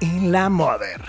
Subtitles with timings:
[0.00, 1.00] En la Mother.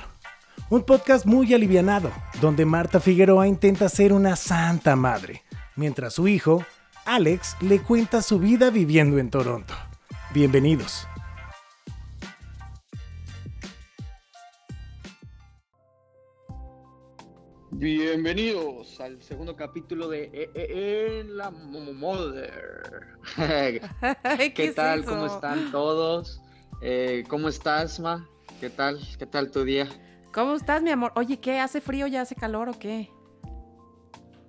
[0.69, 2.11] Un podcast muy alivianado,
[2.41, 5.43] donde Marta Figueroa intenta ser una santa madre,
[5.75, 6.65] mientras su hijo,
[7.05, 9.73] Alex, le cuenta su vida viviendo en Toronto.
[10.33, 11.07] Bienvenidos.
[19.23, 23.17] Segundo capítulo de E- E- En la Mother.
[24.53, 25.05] ¿Qué tal?
[25.05, 26.41] ¿Cómo están todos?
[26.81, 28.27] Eh, ¿Cómo estás, Ma?
[28.59, 28.99] ¿Qué tal?
[29.17, 29.87] ¿Qué tal tu día?
[30.33, 31.13] ¿Cómo estás, mi amor?
[31.15, 31.59] Oye, ¿qué?
[31.59, 33.09] ¿Hace frío ya hace calor o qué?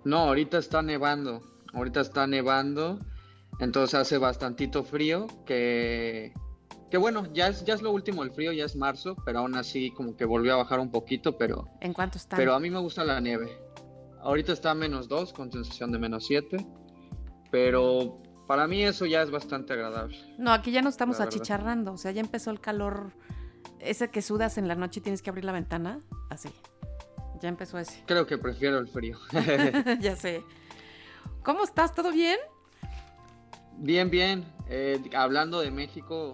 [0.04, 1.40] No, ahorita está nevando.
[1.72, 2.98] Ahorita está nevando.
[3.60, 5.26] Entonces hace bastantito frío.
[5.46, 6.32] Que,
[6.90, 9.54] que bueno, ya es, ya es lo último el frío, ya es marzo, pero aún
[9.54, 12.36] así como que volvió a bajar un poquito, pero, ¿En cuánto están?
[12.38, 13.56] pero a mí me gusta la nieve.
[14.24, 16.56] Ahorita está a menos 2 con sensación de menos 7.
[17.50, 20.18] Pero para mí eso ya es bastante agradable.
[20.38, 21.92] No, aquí ya no estamos achicharrando.
[21.92, 23.12] O sea, ya empezó el calor.
[23.78, 26.00] Ese que sudas en la noche y tienes que abrir la ventana.
[26.30, 26.48] Así.
[27.42, 28.02] Ya empezó ese.
[28.06, 29.18] Creo que prefiero el frío.
[30.00, 30.42] ya sé.
[31.42, 31.94] ¿Cómo estás?
[31.94, 32.38] ¿Todo bien?
[33.76, 34.44] Bien, bien.
[34.68, 36.32] Eh, hablando de México,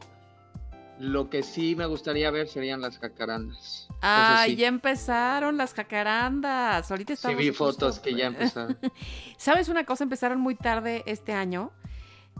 [1.00, 3.88] lo que sí me gustaría ver serían las jacarandas.
[4.46, 4.56] Sí.
[4.56, 6.90] ya empezaron las jacarandas.
[6.90, 7.38] Ahorita Sí estamos.
[7.38, 8.78] vi justo- fotos que ya empezaron.
[9.36, 10.04] ¿Sabes una cosa?
[10.04, 11.72] Empezaron muy tarde este año.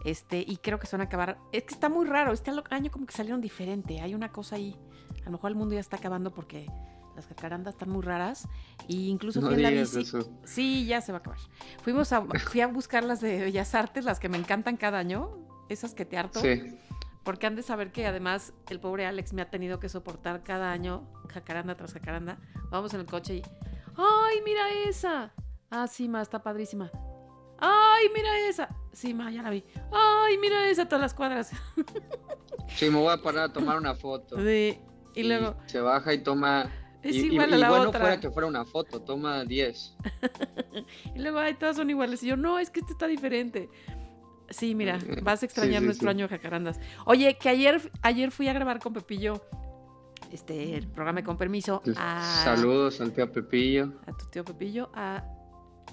[0.05, 1.39] Este, y creo que se van a acabar.
[1.53, 2.33] Es que está muy raro.
[2.33, 4.01] Este año como que salieron diferente.
[4.01, 4.77] Hay una cosa ahí.
[5.23, 6.67] A lo mejor el mundo ya está acabando porque
[7.17, 8.49] las jacarandas están muy raras.
[8.89, 10.01] Y incluso No fui en la bici.
[10.01, 10.31] eso.
[10.45, 11.39] Sí, ya se va a acabar.
[11.83, 15.31] Fuimos a, fui a buscar las de Bellas Artes, las que me encantan cada año.
[15.69, 16.41] Esas que te harto.
[16.41, 16.63] Sí.
[17.25, 20.73] Porque han de saber que además el pobre Alex me ha tenido que soportar cada
[20.73, 22.39] año jacaranda tras jacaranda.
[22.71, 23.43] Vamos en el coche y.
[23.97, 25.33] ¡Ay, mira esa!
[25.71, 26.91] Ah, sí, ma, está padrísima.
[27.59, 28.69] ¡Ay, mira esa!
[28.93, 29.63] Sí, ma, ya la vi.
[29.93, 30.87] ¡Ay, mira esa!
[30.87, 31.51] Todas las cuadras.
[32.77, 34.37] Sí, me voy a parar a tomar una foto.
[34.41, 34.79] Sí.
[35.17, 35.57] Y luego.
[35.67, 36.71] Se baja y toma.
[37.03, 38.01] Es y, y- igual a y la bueno otra.
[38.01, 39.97] fuera que fuera una foto, toma 10.
[41.17, 42.23] Y luego, ay, todas son iguales.
[42.23, 43.69] Y yo, no, es que este está diferente.
[44.51, 46.17] Sí, mira, vas a extrañar Sí, sí, nuestro sí.
[46.17, 46.79] año de jacarandas.
[47.07, 49.43] Oye, que ayer, ayer fui a grabar con Pepillo
[50.33, 53.95] este, el programa de con permiso a, Saludos al tío Pepillo.
[54.07, 55.25] a tu tío Pepillo, a,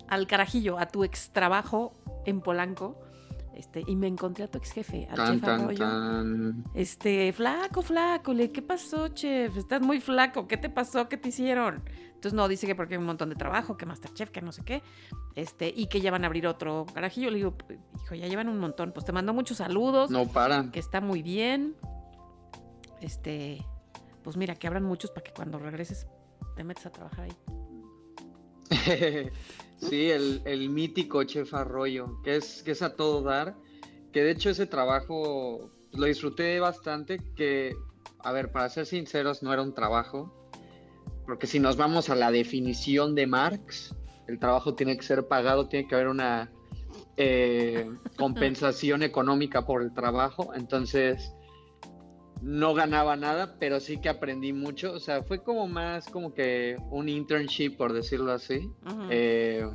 [0.08, 1.94] al carajillo, a tu ex trabajo
[2.26, 3.00] en Polanco.
[3.58, 5.80] Este, y me encontré a tu ex jefe, al Tan, chef tan, Arroyo.
[5.80, 6.64] tan.
[6.76, 9.58] Este, flaco, flaco, le, ¿qué pasó, chef?
[9.58, 11.10] Estás muy flaco, ¿qué te pasó?
[11.10, 11.82] ¿Qué te hicieron?
[12.10, 14.64] Entonces, no, dice que porque hay un montón de trabajo, que Masterchef, que no sé
[14.64, 14.84] qué,
[15.34, 17.32] este, y que ya van a abrir otro carajillo.
[17.32, 17.56] Le digo,
[18.04, 18.92] hijo, ya llevan un montón.
[18.92, 20.70] Pues te mando muchos saludos, No paran.
[20.72, 21.76] que está muy bien.
[23.02, 23.66] Este,
[24.24, 26.06] pues mira, que abran muchos para que cuando regreses
[26.56, 27.34] te metas a trabajar ahí.
[29.78, 33.56] sí, el, el mítico Chef Arroyo, que es, que es a todo dar.
[34.12, 37.20] Que de hecho ese trabajo lo disfruté bastante.
[37.36, 37.76] Que,
[38.20, 40.34] a ver, para ser sinceros, no era un trabajo.
[41.26, 43.94] Porque si nos vamos a la definición de Marx,
[44.28, 46.52] el trabajo tiene que ser pagado, tiene que haber una
[47.18, 50.54] eh, compensación económica por el trabajo.
[50.56, 51.34] Entonces,
[52.48, 54.94] no ganaba nada, pero sí que aprendí mucho.
[54.94, 58.72] O sea, fue como más como que un internship, por decirlo así.
[59.10, 59.70] Eh,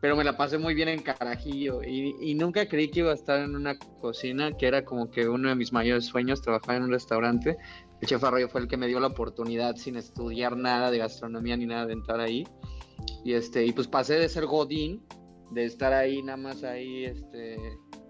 [0.00, 3.14] pero me la pasé muy bien en Carajillo y, y nunca creí que iba a
[3.14, 6.84] estar en una cocina, que era como que uno de mis mayores sueños, trabajar en
[6.84, 7.56] un restaurante.
[8.00, 11.56] El chef Arroyo fue el que me dio la oportunidad sin estudiar nada de gastronomía
[11.56, 12.44] ni nada de entrar ahí.
[13.24, 15.04] Y este, y pues pasé de ser Godín,
[15.50, 17.56] de estar ahí nada más ahí este,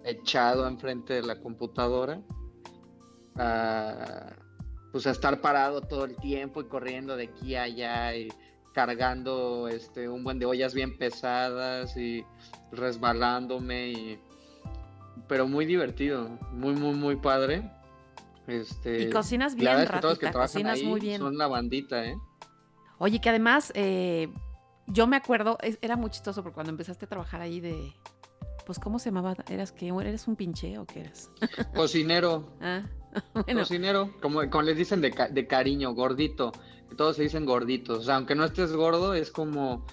[0.04, 2.20] echado enfrente de la computadora,
[3.37, 4.33] a
[4.93, 8.28] pues a estar parado todo el tiempo y corriendo de aquí a allá y
[8.72, 12.25] cargando este un buen de ollas bien pesadas y
[12.72, 14.21] resbalándome y
[15.28, 17.71] pero muy divertido, muy muy muy padre.
[18.47, 21.19] Este y cocinas la bien, que que ratita, trabajan cocinas ahí muy bien.
[21.21, 22.16] son la bandita, ¿eh?
[22.99, 24.28] Oye, que además, eh,
[24.87, 27.93] yo me acuerdo, es- era muy chistoso porque cuando empezaste a trabajar ahí de.
[28.66, 29.34] Pues, ¿cómo se llamaba?
[29.48, 31.30] ¿Eras que ¿Eres un pinche o qué eras?
[31.74, 32.83] Cocinero, Ah,
[33.34, 36.53] bueno, cocinero, como, como les dicen de, ca- de cariño, gordito,
[36.97, 39.84] todos se dicen gorditos, o sea, aunque no estés gordo, es como,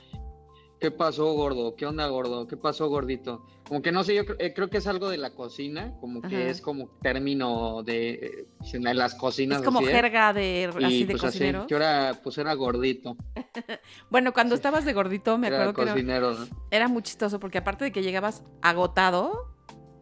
[0.81, 1.75] ¿qué pasó gordo?
[1.75, 2.48] ¿Qué onda gordo?
[2.48, 3.45] ¿Qué pasó gordito?
[3.68, 6.50] Como que no sé, yo eh, creo que es algo de la cocina, como que
[6.50, 9.60] es como término de eh, en las cocinas.
[9.60, 9.92] es como así, ¿eh?
[9.92, 11.60] jerga de, Y así de pues cocinero.
[11.60, 13.16] así, yo era, pues era gordito,
[14.10, 14.60] Bueno, cuando Sí.
[14.60, 16.33] estabas de gordito, me era acuerdo que era, cocinero.
[16.33, 16.48] ¿no?
[16.72, 19.54] era muy chistoso porque aparte de que llegabas agotado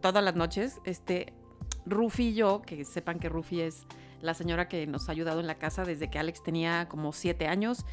[0.01, 1.33] todas las noches, este,
[1.85, 3.85] Rufi y yo, que sepan que Rufi es
[4.21, 7.47] la señora que nos ha ayudado en la casa desde que Alex tenía como siete
[7.47, 7.85] años,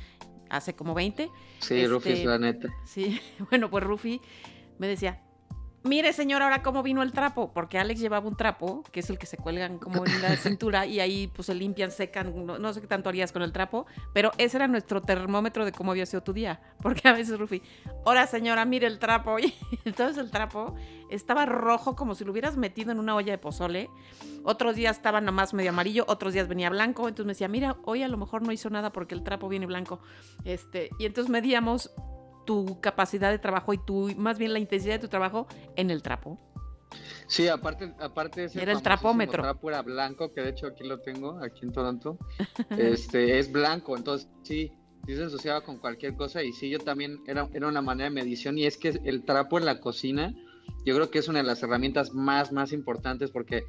[0.50, 1.30] hace como 20.
[1.60, 2.68] Sí, Rufi es Este, la neta.
[2.84, 3.20] Sí,
[3.50, 4.20] bueno, pues Rufi
[4.78, 5.22] me decía,
[5.86, 9.18] mire señor, ahora cómo vino el trapo, porque Alex llevaba un trapo, que es el
[9.18, 12.80] que se cuelgan como en la cintura y ahí pues se limpian, secan, no, sé
[12.80, 16.22] qué tanto harías con el trapo, pero ese era nuestro termómetro de cómo había sido
[16.22, 17.62] tu día, porque a veces Rufi,
[18.04, 19.54] ahora señora, mire el trapo, y
[19.84, 20.74] entonces el trapo
[21.10, 23.88] estaba rojo como si lo hubieras metido en una olla de pozole,
[24.44, 28.02] otros días estaba nomás medio amarillo, otros días venía blanco, entonces me decía, mira, hoy
[28.02, 30.00] a lo mejor no hizo nada porque el trapo viene blanco,
[30.44, 31.90] este, y entonces medíamos
[32.46, 35.46] tu capacidad de trabajo y tu, más bien la intensidad de tu trabajo
[35.76, 36.38] en el trapo.
[37.26, 39.42] Sí, aparte, aparte ese era el trapómetro.
[39.42, 42.18] El trapo era blanco, que de hecho aquí lo tengo, aquí en Toronto.
[42.78, 44.72] este, es blanco, entonces sí,
[45.06, 48.14] sí se asociaba con cualquier cosa y sí, yo también era, era una manera de
[48.14, 50.32] medición y es que el trapo en la cocina,
[50.84, 53.64] yo creo que es una de las herramientas más, más importantes porque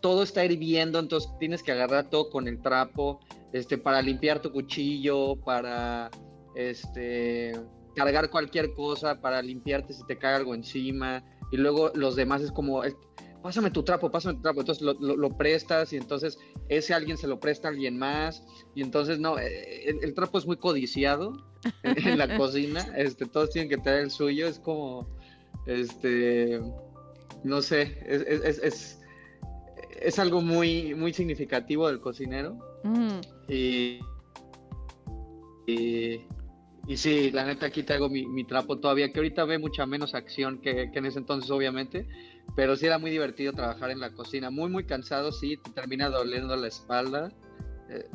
[0.00, 3.20] todo está hirviendo, entonces tienes que agarrar todo con el trapo,
[3.52, 6.10] este, para limpiar tu cuchillo, para,
[6.56, 7.52] este,
[7.94, 11.24] cargar cualquier cosa para limpiarte si te cae algo encima.
[11.50, 12.82] Y luego los demás es como,
[13.42, 14.60] pásame tu trapo, pásame tu trapo.
[14.60, 18.44] Entonces lo, prestas y entonces ese alguien se lo presta a alguien más.
[18.74, 21.32] Y entonces no, eh, el, trapo es muy codiciado
[21.82, 22.80] en, la cocina.
[22.96, 24.46] Este, todos tienen que tener el suyo.
[24.46, 25.08] Es como,
[25.66, 26.60] este,
[27.44, 28.98] no sé, es,
[30.00, 32.56] es, algo muy, muy significativo del cocinero.
[32.84, 33.20] Mm.
[33.48, 34.00] y
[35.66, 36.24] y
[36.96, 40.90] sí, la neta aquí traigo mi, trapo todavía, que ahorita ve mucha menos acción que,
[40.92, 42.08] en ese entonces, obviamente.
[42.56, 44.50] Pero sí era muy divertido trabajar en la cocina.
[44.50, 47.30] Muy, muy cansado, sí, te termina doliendo la espalda.
[47.88, 48.08] Eh,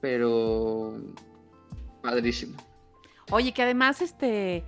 [0.00, 0.94] pero
[2.02, 2.58] padrísimo.
[3.30, 4.64] Oye, que además, este,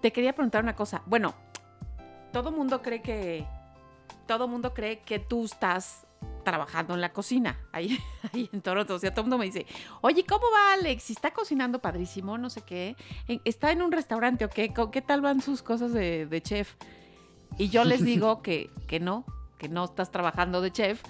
[0.00, 1.02] te quería preguntar una cosa.
[1.06, 1.34] Bueno,
[2.32, 3.46] todo mundo cree que,
[4.26, 6.05] todo mundo cree que tú estás
[6.46, 7.98] trabajando en la cocina, ahí,
[8.32, 8.94] ahí en Toronto.
[8.94, 9.66] O sea, todo el mundo me dice,
[10.00, 11.10] oye, ¿cómo va Alex?
[11.10, 12.94] Está cocinando padrísimo, no sé qué.
[13.44, 14.72] ¿Está en un restaurante o qué?
[14.92, 16.76] ¿Qué tal van sus cosas de, chef?
[17.58, 19.26] Y yo les digo que, que no,
[19.58, 21.02] que no estás trabajando de chef,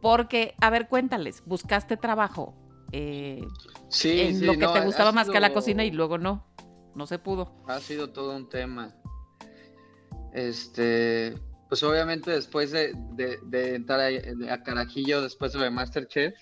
[0.00, 2.54] porque, a ver, cuéntales, buscaste trabajo
[2.92, 3.44] eh,
[3.88, 6.46] sí, en lo que te gustaba más que la cocina y luego no,
[6.94, 7.52] no se pudo.
[7.66, 8.94] Ha sido todo un tema.
[10.32, 11.34] Este,
[11.68, 12.94] pues obviamente después de,
[13.52, 16.34] entrar a, Carajillo, después de Masterchef,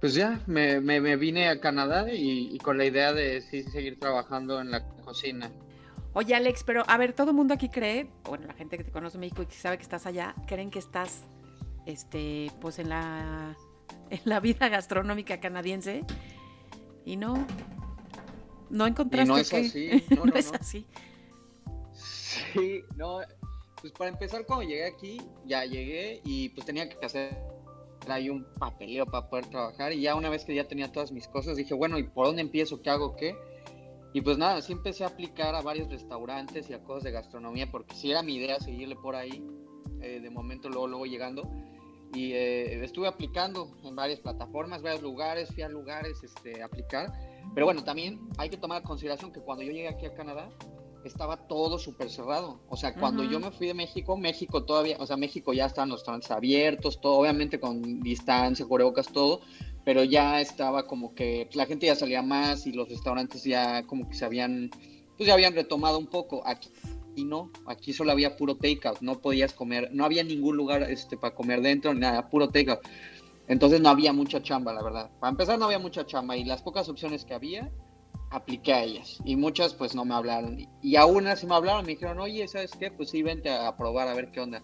[0.00, 0.80] pues ya me,
[1.16, 5.50] vine a Canadá y, con la idea de sí seguir trabajando en la cocina.
[6.12, 8.90] Oye Alex, pero a ver, todo el mundo aquí cree, bueno, la gente que te
[8.90, 11.24] conoce en México y que sabe que estás allá, creen que estás,
[11.84, 13.54] este, pues en la,
[14.08, 16.04] en la vida gastronómica canadiense
[17.04, 17.46] y no,
[18.70, 20.86] no encontraste no es así, no, no es así.
[21.92, 23.20] Sí, no,
[23.86, 27.38] pues para empezar, cuando llegué aquí, ya llegué y pues tenía que hacer
[28.08, 29.92] ahí un papeleo para poder trabajar.
[29.92, 32.42] Y ya una vez que ya tenía todas mis cosas, dije, bueno, ¿y por dónde
[32.42, 32.82] empiezo?
[32.82, 33.14] ¿Qué hago?
[33.14, 33.36] ¿Qué?
[34.12, 37.70] Y pues nada, sí empecé a aplicar a varios restaurantes y a cosas de gastronomía,
[37.70, 39.44] porque sí era mi idea seguirle por ahí,
[40.00, 41.48] eh, de momento luego, luego llegando.
[42.12, 47.12] Y eh, estuve aplicando en varias plataformas, varios lugares, fui a lugares este, aplicar.
[47.54, 50.48] Pero bueno, también hay que tomar en consideración que cuando yo llegué aquí a Canadá,
[51.08, 52.60] estaba todo súper cerrado.
[52.68, 55.88] O sea, cuando yo me fui de México, México todavía, o sea, México ya estaban
[55.88, 59.40] los restaurantes abiertos, todo, obviamente con distancia, cubrebocas, todo,
[59.84, 63.86] pero ya estaba como que pues, la gente ya salía más y los restaurantes ya
[63.86, 64.70] como que se habían,
[65.16, 66.42] pues ya habían retomado un poco.
[66.46, 66.70] Aquí
[67.16, 71.16] y no, aquí solo había puro takeout, no podías comer, no había ningún lugar este,
[71.16, 72.80] para comer dentro, ni nada, puro takeout.
[73.48, 75.10] Entonces no había mucha chamba, la verdad.
[75.18, 77.70] Para empezar no había mucha chamba y las pocas opciones que había,
[78.30, 79.18] apliqué a ellas.
[79.24, 80.58] Y muchas pues no me hablaron.
[80.82, 84.08] Y aún así me hablaron me dijeron oye sabes qué pues sí vente a probar
[84.08, 84.62] a ver qué onda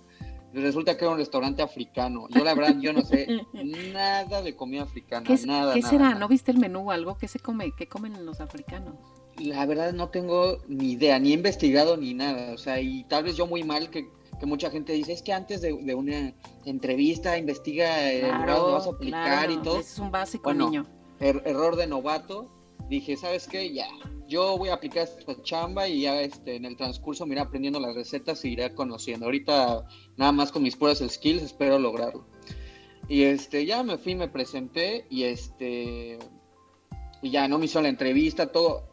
[0.54, 2.26] resulta que era un restaurante africano.
[2.30, 3.26] Yo la verdad yo no sé
[3.92, 7.28] nada de comida africana ¿Qué, nada ¿qué será no viste el menú o algo qué
[7.28, 8.94] se come qué comen los africanos
[9.38, 12.52] la verdad no tengo ni idea ni he investigado ni nada.
[12.52, 15.32] O sea y tal vez yo muy mal que, que mucha gente dice es que
[15.32, 20.10] antes de, una entrevista investiga el lugar donde vas a aplicar y todo es un
[20.10, 20.86] básico niño.
[21.18, 22.50] er, error de novato
[22.92, 23.72] dije, ¿sabes qué?
[23.72, 23.88] Ya,
[24.28, 27.80] yo voy a aplicar esta chamba y ya este, en el transcurso me iré aprendiendo
[27.80, 29.26] las recetas y iré conociendo.
[29.26, 29.84] Ahorita
[30.16, 32.26] nada más con mis puras skills espero lograrlo.
[33.08, 36.18] Y este, ya me fui, me presenté y este,
[37.22, 38.88] y ya no me hizo la entrevista, todo.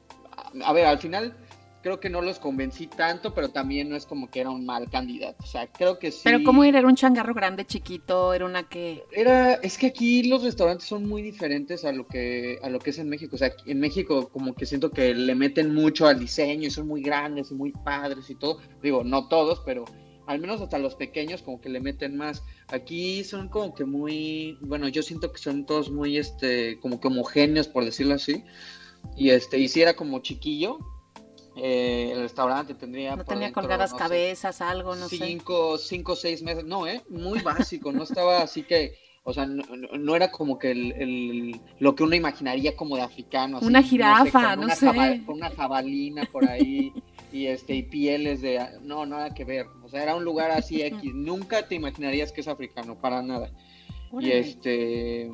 [0.63, 1.37] A ver, al final
[1.81, 4.89] creo que no los convencí tanto, pero también no es como que era un mal
[4.89, 5.43] candidato.
[5.43, 6.21] O sea, creo que sí.
[6.23, 6.79] Pero ¿cómo era?
[6.79, 8.33] ¿Era un changarro grande, chiquito?
[8.33, 9.03] ¿Era una que...?
[9.11, 12.89] Era, es que aquí los restaurantes son muy diferentes a lo que, a lo que
[12.89, 13.35] es en México.
[13.35, 16.87] O sea, en México como que siento que le meten mucho al diseño y son
[16.87, 18.59] muy grandes y muy padres y todo.
[18.81, 19.85] Digo, no todos, pero
[20.29, 22.43] al menos hasta los pequeños como que le meten más.
[22.67, 27.07] Aquí son como que muy, bueno, yo siento que son todos muy, este, como que
[27.07, 28.43] homogéneos, por decirlo así.
[29.15, 30.77] Y este, y si era como chiquillo,
[31.61, 33.11] eh, el restaurante tendría.
[33.11, 35.17] No por tenía dentro, colgadas no sé, cabezas, algo, no sé.
[35.17, 36.63] cinco, cinco, seis meses.
[36.65, 37.01] No, ¿eh?
[37.09, 37.91] Muy básico.
[37.91, 38.93] no estaba así que.
[39.23, 43.57] O sea, no, era como que el, el- lo que uno imaginaría como de africano.
[43.57, 45.21] así, Una jirafa, no una sé.
[45.25, 46.91] con una jabalina por ahí
[47.31, 48.59] y este y pieles de.
[48.81, 49.67] No, nada que ver.
[49.83, 51.11] O sea, era un lugar así X.
[51.13, 53.51] Nunca te imaginarías que es africano, para nada.
[54.19, 55.29] Y este.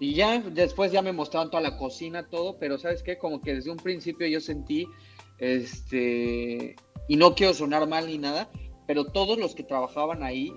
[0.00, 3.18] Y ya después ya me mostraron toda la cocina, todo, pero ¿sabes qué?
[3.18, 4.86] Como que desde un principio yo sentí,
[5.38, 6.76] este,
[7.08, 8.50] y no quiero sonar mal ni nada,
[8.86, 10.52] pero todos los que trabajaban ahí,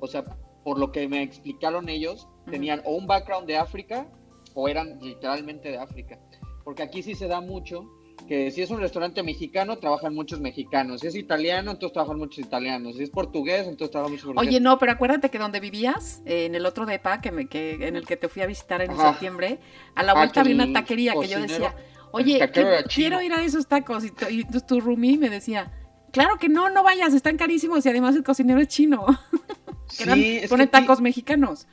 [0.00, 0.24] o sea,
[0.64, 4.08] por lo que me explicaron ellos, tenían o un background de África
[4.54, 6.18] o eran literalmente de África.
[6.64, 7.84] Porque aquí sí se da mucho
[8.26, 11.02] que si es un restaurante mexicano, trabajan muchos mexicanos.
[11.02, 12.96] Si es italiano, entonces trabajan muchos italianos.
[12.96, 14.48] Si es portugués, entonces trabajan muchos portugueses.
[14.48, 17.74] Oye, no, pero acuérdate que donde vivías, eh, en el otro depa, que, me, que
[17.86, 19.12] en el que te fui a visitar en Ajá.
[19.12, 19.60] septiembre,
[19.94, 21.76] a la Ah, vuelta que había una taquería que yo decía,
[22.12, 24.04] oye, que- quiero ir a esos tacos.
[24.04, 25.72] Y, tu- y tu roomie me decía,
[26.12, 29.04] claro que no, no vayas, están carísimos y además el cocinero es chino.
[29.96, 31.66] que eran, Sí, es que ponen aquí- tacos mexicanos.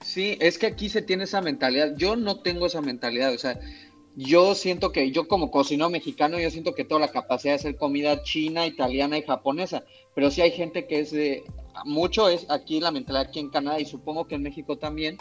[0.00, 1.94] Sí, es que aquí se tiene esa mentalidad.
[1.96, 3.34] Yo no tengo esa mentalidad.
[3.34, 3.58] O sea,
[4.14, 7.76] yo siento que yo como cocinero mexicano, yo siento que tengo la capacidad de hacer
[7.76, 9.82] comida china, italiana y japonesa.
[10.14, 11.42] Pero sí hay gente que es de...
[11.84, 15.16] Mucho es aquí la mentalidad aquí en Canadá y supongo que en México también,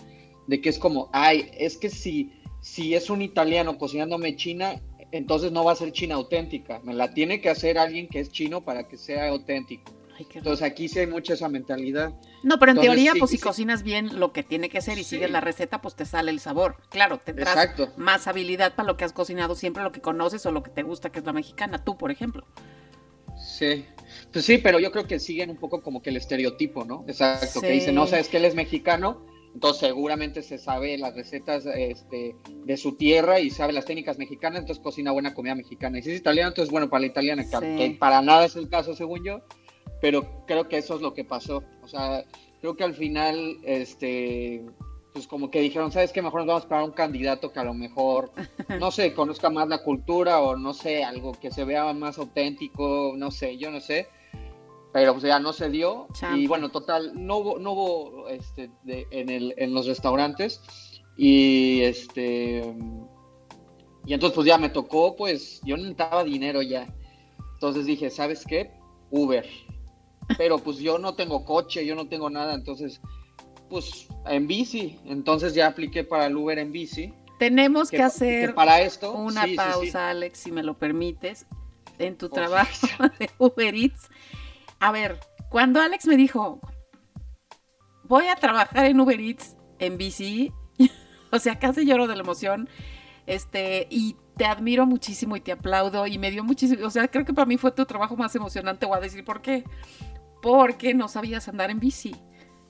[0.48, 4.76] de que es como, ay, es que si, si es un italiano cocinándome china,
[5.12, 6.80] entonces no va a ser china auténtica.
[6.84, 9.94] Me la tiene que hacer alguien que es chino para que sea auténtico.
[10.18, 10.28] Ay.
[10.34, 12.12] Entonces aquí sí hay mucha esa mentalidad.
[12.44, 13.44] No, pero en entonces, teoría, sí, pues si sí.
[13.44, 15.12] cocinas bien lo que tiene que ser y Sí.
[15.12, 16.78] sigues la receta, pues te sale el sabor.
[16.90, 17.94] Claro, tendrás Exacto.
[17.98, 20.84] más habilidad para lo que has cocinado, siempre lo que conoces o lo que te
[20.84, 22.46] gusta, que es la mexicana, tú, por ejemplo.
[23.38, 23.86] Sí,
[24.34, 27.06] pues sí, pero yo creo que siguen un poco como que el estereotipo, ¿no?
[27.08, 29.24] Exacto, que dicen, no, sabes que él es mexicano,
[29.58, 34.60] entonces seguramente se sabe las recetas este, de su tierra y sabe las técnicas mexicanas,
[34.60, 35.98] entonces cocina buena comida mexicana.
[35.98, 37.76] Y si es italiano, entonces bueno para la italiana, que- Sí.
[37.76, 39.42] que para nada es el caso según yo,
[40.00, 41.64] pero creo que eso es lo que pasó.
[41.82, 42.24] O sea,
[42.62, 44.64] creo que al final, este,
[45.12, 46.22] pues como que dijeron, ¿sabes qué?
[46.22, 48.32] Mejor nos vamos para un candidato que a lo mejor,
[48.80, 53.14] no sé, conozca más la cultura o no sé, algo que se vea más auténtico,
[53.18, 54.08] no sé, yo no sé.
[54.98, 56.08] Pero pues ya no se dio.
[56.36, 60.60] Y bueno, total, no hubo, no hubo este, de- en, el, en los restaurantes.
[61.16, 62.75] Y este.
[64.08, 66.92] Y entonces pues ya me tocó, pues yo necesitaba dinero ya.
[67.54, 68.72] Entonces dije, ¿sabes qué?
[69.12, 69.48] Uber.
[70.36, 73.00] Pero pues yo no tengo coche, yo no tengo nada, entonces
[73.70, 74.98] pues en bici.
[75.06, 77.13] Entonces ya apliqué para el Uber en bici.
[77.38, 79.58] Tenemos que, que hacer para esto una sí, sí, sí.
[79.58, 81.46] pausa, Alex, si me lo permites,
[82.00, 82.88] en tu trabajo
[83.20, 84.10] de Uber Eats.
[84.80, 85.20] A ver,
[85.50, 86.60] cuando Alex me dijo,
[88.04, 90.52] voy a trabajar en Uber Eats en bici,
[91.32, 92.70] o sea, casi lloro de la emoción,
[93.26, 97.26] este, y te admiro muchísimo y te aplaudo y me dio muchísimo, o sea, creo
[97.26, 99.64] que para mí fue tu trabajo más emocionante, voy a decir por qué.
[100.42, 102.16] Porque no sabías andar en bici.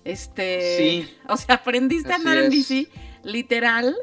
[0.06, 1.18] Este, Sí.
[1.28, 2.88] o sea, aprendiste a andar en bici,
[3.24, 3.94] literal,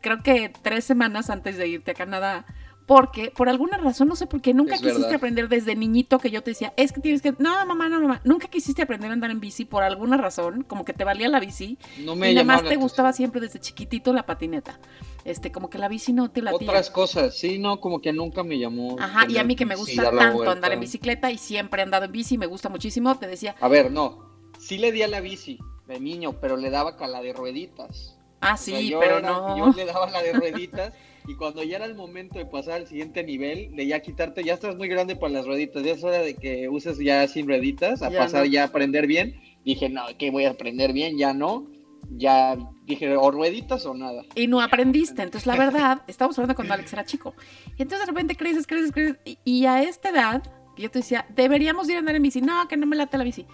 [0.00, 2.44] creo que tres semanas antes de irte a Canadá,
[2.86, 5.16] porque por alguna razón, no sé por qué, nunca Es quisiste verdad.
[5.16, 8.20] aprender desde niñito que yo te decía, es que tienes que, no, mamá, no, mamá,
[8.24, 11.40] nunca quisiste aprender a andar en bici por alguna razón, como que te valía la
[11.40, 14.78] bici, No me y nada más te gustaba siempre desde chiquitito la patineta.
[15.24, 16.68] Este, como que la bici no te latía.
[16.68, 18.96] Otras cosas, sí, no, como que nunca me llamó.
[19.00, 20.52] Ajá, y a mí que me gusta tanto vuelta.
[20.52, 23.68] andar en bicicleta y siempre he andado en bici, me gusta muchísimo, te decía, A
[23.68, 24.22] ver, no,
[24.58, 28.18] sí le di a la bici de niño, pero le daba con la de rueditas.
[28.42, 29.56] ah, O sí, sea, pero era- no.
[29.56, 30.92] Yo le daba la de rueditas
[31.26, 34.54] y cuando ya era el momento de pasar al siguiente nivel, de ya quitarte, ya
[34.54, 38.02] estás muy grande para las rueditas, ya es hora de que uses ya sin rueditas,
[38.02, 38.52] a Ya pasar no.
[38.52, 39.40] ya a aprender bien.
[39.64, 41.66] Dije, no, que voy a aprender bien, ya no.
[42.10, 44.22] Ya dije, o rueditas o nada.
[44.34, 45.22] Y no aprendiste.
[45.22, 47.34] Entonces, la verdad, estamos hablando cuando Alex era chico.
[47.78, 49.16] Y entonces de repente creces, creces, creces.
[49.24, 50.42] Y, y a esta edad,
[50.76, 52.42] yo te decía, deberíamos ir a andar en bici.
[52.42, 53.46] No, que no me late la bici.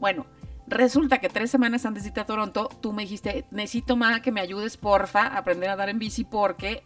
[0.00, 0.24] Bueno,
[0.66, 4.32] resulta que tres semanas antes de irte a Toronto, tú me dijiste, necesito más que
[4.32, 6.84] me ayudes, porfa, a aprender a andar en bici porque...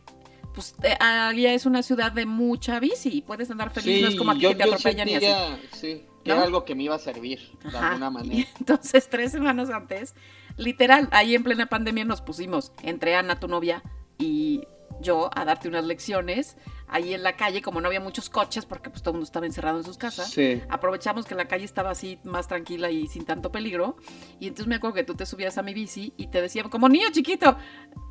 [0.54, 4.16] Pues eh, allá es una ciudad de mucha bici y puedes andar feliz, no es
[4.16, 5.26] como aquí yo, que te atropellan y así.
[5.73, 6.35] sí, que ¿No?
[6.35, 8.49] era algo que me iba a servir de alguna Y manera.
[8.59, 10.14] entonces, tres semanas antes,
[10.59, 13.82] literal, ahí en plena pandemia nos pusimos entre Ana, tu novia,
[14.18, 14.62] y
[15.02, 16.56] yo a darte unas lecciones
[16.88, 19.47] ahí en la calle, como no había muchos coches, porque pues todo el mundo estaba
[19.47, 20.30] encerrado en sus casas.
[20.30, 20.61] Sí.
[20.68, 23.97] Aprovechamos que la calle estaba así más tranquila y sin tanto peligro.
[24.40, 26.88] Y entonces me acuerdo que tú te subías a mi bici y te decía, como
[26.90, 27.56] niño chiquito,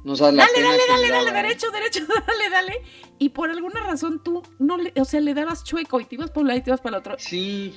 [0.04, 1.34] No dale, dale, dale, dale, ¿eh?
[1.34, 2.82] derecho, derecho, dale, dale.
[3.20, 6.32] Y por alguna razón tú no le, o sea, le dabas chueco y te ibas
[6.32, 7.16] por un lado y te ibas para el otro.
[7.20, 7.76] Sí,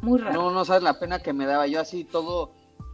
[0.00, 0.40] Muy raro.
[0.40, 1.66] no, no sabes la pena que me daba.
[1.66, 2.52] Yo así todo,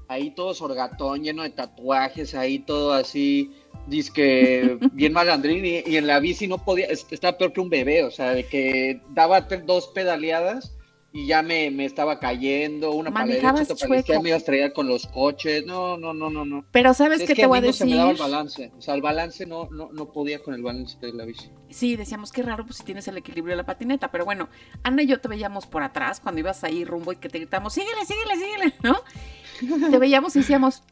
[0.08, 3.54] ahí todo sorgatón, lleno de tatuajes, ahí todo así,
[3.86, 7.60] Dice que bien malandrín y, y en la bici no podía, es- estaba peor que
[7.60, 10.74] un bebé, o sea, de que daba dos pedaleadas
[11.14, 14.72] y ya me, me estaba cayendo, una para la derecha, para me iba a estrellar
[14.72, 16.64] con los coches, no, no, no, no, no.
[16.72, 18.30] Pero ¿sabes Es que te voy a no se me daba el decir?
[18.32, 21.50] balance, o sea, el balance no, no, no podía con el balance de la bici.
[21.68, 24.10] Sí, decíamos qué raro, pues si tienes el equilibrio de la patineta.
[24.10, 24.48] Pero bueno,
[24.84, 27.74] Ana y yo te veíamos por atrás cuando ibas ahí rumbo y que te gritamos,
[27.74, 29.90] síguele, síguele, síguele, ¿no?
[29.90, 30.82] Te veíamos y decíamos,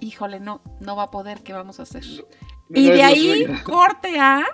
[0.00, 2.04] híjole, no, no va a poder, ¿qué vamos a hacer?
[2.72, 4.44] Y No de ahí, corte a.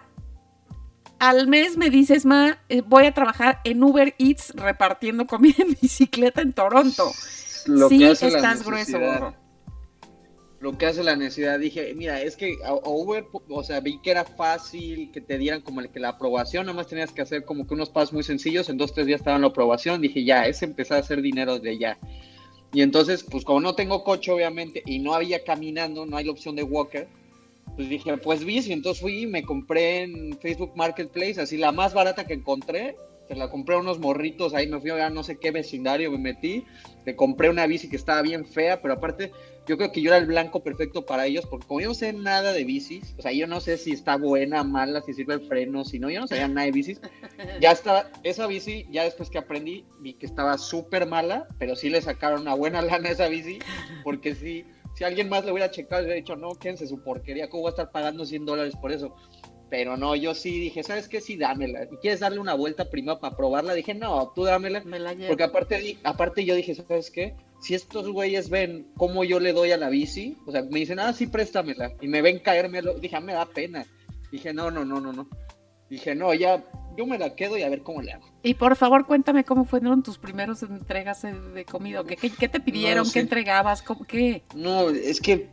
[1.18, 5.76] Al mes me dices, Ma, eh, voy a trabajar en Uber Eats repartiendo comida en
[5.80, 7.10] bicicleta en Toronto.
[7.66, 9.34] Lo sí, que hace la estás grueso, gorro.
[10.60, 14.10] Lo que hace la necesidad, dije, mira, es que a Uber, o sea, vi que
[14.10, 17.44] era fácil que te dieran como el- que la aprobación, nada más tenías que hacer
[17.44, 20.46] como que unos pasos muy sencillos, en dos, tres días estaban la aprobación, dije, ya,
[20.46, 21.98] es empezar a hacer dinero de ya.
[22.72, 26.32] Y entonces, pues como no tengo coche, obviamente, y no había caminando, no hay la
[26.32, 27.08] opción de walker,
[27.76, 31.94] pues dije, pues bici, entonces fui y me compré en Facebook Marketplace, así la más
[31.94, 32.96] barata que encontré,
[33.28, 36.18] se la compré a unos morritos, ahí me fui a no sé qué vecindario, me
[36.18, 36.64] metí,
[37.04, 39.32] le compré una bici que estaba bien fea, pero aparte
[39.66, 42.12] yo creo que yo era el blanco perfecto para ellos, porque como yo no sé
[42.12, 45.46] nada de bicis, o sea, yo no sé si está buena, mala, si sirve el
[45.46, 47.00] freno, si no, yo no sabía nada de bicis,
[47.60, 51.90] ya estaba, esa bici, ya después que aprendí, vi que estaba súper mala, pero sí
[51.90, 53.58] le sacaron una buena lana a esa bici,
[54.04, 57.48] porque sí, si alguien más le hubiera checado, le hubiera dicho, no, quédense su porquería,
[57.48, 59.14] ¿cómo voy a estar pagando 100 dólares por eso?
[59.68, 61.20] Pero no, yo sí dije, ¿sabes qué?
[61.20, 61.84] Sí, dámela.
[61.90, 63.74] ¿Y quieres darle una vuelta primero para probarla?
[63.74, 64.82] Dije, no, tú dámela.
[64.84, 65.28] Me la llevo.
[65.28, 67.34] Porque aparte, aparte yo dije, ¿sabes qué?
[67.60, 70.98] Si estos güeyes ven cómo yo le doy a la bici, o sea, me dicen,
[71.00, 73.84] ah, sí, préstamela, y me ven caérmelo, dije, ah, me da pena.
[74.30, 75.28] Dije, no, no, no, no, no.
[75.88, 76.62] Dije, no, ya,
[76.96, 78.26] yo me la quedo y a ver cómo le hago.
[78.42, 82.04] Y por favor, cuéntame cómo fueron tus primeros entregas de- comida.
[82.04, 83.06] ¿Qué, qué, qué te pidieron?
[83.06, 83.14] sé.
[83.14, 83.82] ¿Qué entregabas?
[83.82, 84.42] ¿Cómo, ¿Qué?
[84.54, 85.48] No, es que,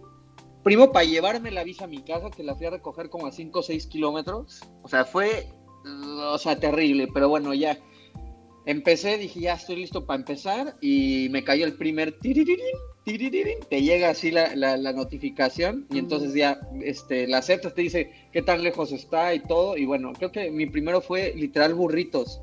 [0.63, 3.31] primo, para llevarme la bici a mi casa, que la fui a recoger como a
[3.31, 5.47] 5 o 6 kilómetros, o sea, fue,
[5.85, 7.77] o sea, terrible, pero bueno, ya.
[8.65, 13.81] Empecé, dije, ya estoy listo para empezar, y me cayó el primer tiririrín, tiririrín, te
[13.81, 18.41] llega así la, la, la notificación, y entonces ya, este, la aceptas, te dice qué
[18.41, 22.39] tan lejos está y todo, y bueno, creo que mi primero fue literal burritos,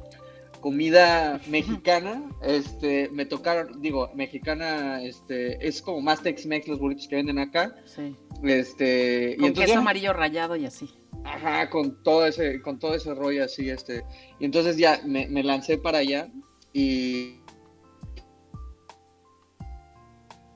[0.60, 7.16] comida mexicana, este, me tocaron, digo, mexicana, este, es como más Tex-Mex los burritos que
[7.16, 8.14] venden acá, Sí.
[8.44, 10.90] este, y Con entonces queso amarillo rallado y así.
[11.24, 14.04] Ajá, con todo ese, con todo ese rollo así, este.
[14.38, 16.30] Y entonces ya me, lancé para allá
[16.72, 17.40] y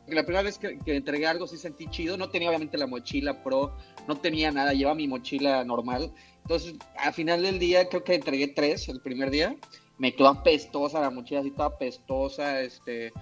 [0.06, 3.76] la primera vez que, entregué algo sí sentí chido, no tenía obviamente la mochila pro,
[4.06, 6.12] no tenía nada, llevaba mi mochila normal.
[6.42, 9.56] Entonces, al final del día creo que entregué tres el primer día.
[9.98, 13.12] Me quedó apestosa la mochila, así toda apestosa, este...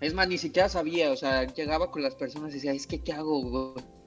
[0.00, 3.04] Es más, ni siquiera sabía, o sea, llegaba con las personas y decía, es que,
[3.04, 3.40] ¿qué hago?
[3.40, 4.01] güey?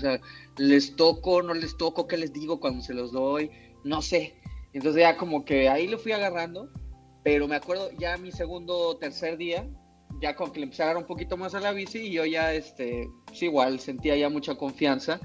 [0.00, 0.20] O sea,
[0.56, 3.50] les toco, no les toco, qué les digo cuando se los doy,
[3.84, 4.34] no sé.
[4.72, 6.70] Entonces ya como que ahí lo fui agarrando,
[7.22, 9.68] pero me acuerdo ya mi segundo o tercer día,
[10.22, 12.24] ya como que le empecé a agarrar un poquito más a la bici y yo
[12.24, 15.20] ya, este, pues igual sentía ya mucha confianza.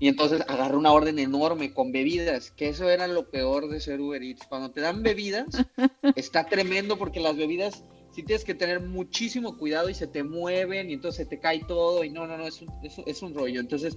[0.00, 4.00] Y entonces agarré una orden enorme con bebidas, que eso era lo peor de ser
[4.00, 4.46] Uber Eats.
[4.48, 5.46] Cuando te dan bebidas,
[6.16, 7.84] está tremendo porque las bebidas
[8.18, 11.60] sí tienes que tener muchísimo cuidado y se te mueven y entonces se te cae
[11.68, 13.60] todo y no, no, no, es un, es, un- es un rollo.
[13.60, 13.96] Entonces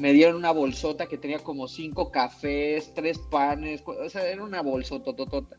[0.00, 4.62] me dieron una bolsota que tenía como cinco cafés, tres panes, o sea, era una
[4.62, 5.58] bolsota totota.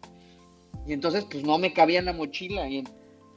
[0.88, 2.84] Y entonces pues no me cabía en la mochila y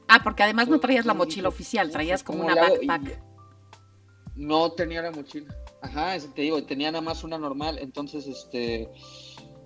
[0.07, 2.81] Ah, porque además no traías la mochila oficial, "Uf, traías como ¿cómo una le hago?"
[2.81, 3.21] Y- backpack.
[4.35, 5.53] No tenía la mochila.
[5.83, 7.77] Ajá, eso te digo, tenía nada más una normal.
[7.79, 8.89] Entonces, este,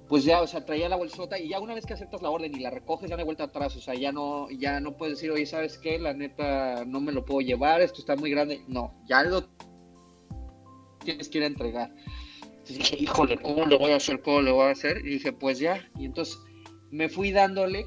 [0.07, 2.55] pues ya, o sea, traía la bolsota y ya una vez que aceptas la orden
[2.55, 3.75] y la recoges, ya no hay vuelta atrás.
[3.75, 5.97] O sea, ya no, ya no puedes decir, oye, ¿sabes qué?
[5.97, 8.63] La neta, no me lo puedo llevar, esto está muy grande.
[8.67, 9.47] No, ya lo
[11.03, 11.91] tienes que ir a entregar.
[12.43, 14.21] Entonces dije, híjole, ¿cómo le voy a hacer?
[14.21, 14.97] ¿Cómo le voy a hacer?
[14.99, 15.89] Y dije, pues ya.
[15.97, 16.37] Y entonces
[16.91, 17.85] me fui dándole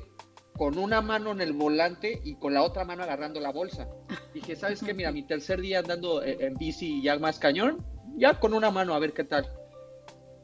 [0.58, 3.88] con una mano en el volante y con la otra mano agarrando la bolsa.
[4.34, 4.92] Dije, ¿sabes qué?
[4.92, 7.84] Mira, mi tercer día andando eh, en bici ya más cañón,
[8.16, 9.48] ya con una mano a ver qué tal.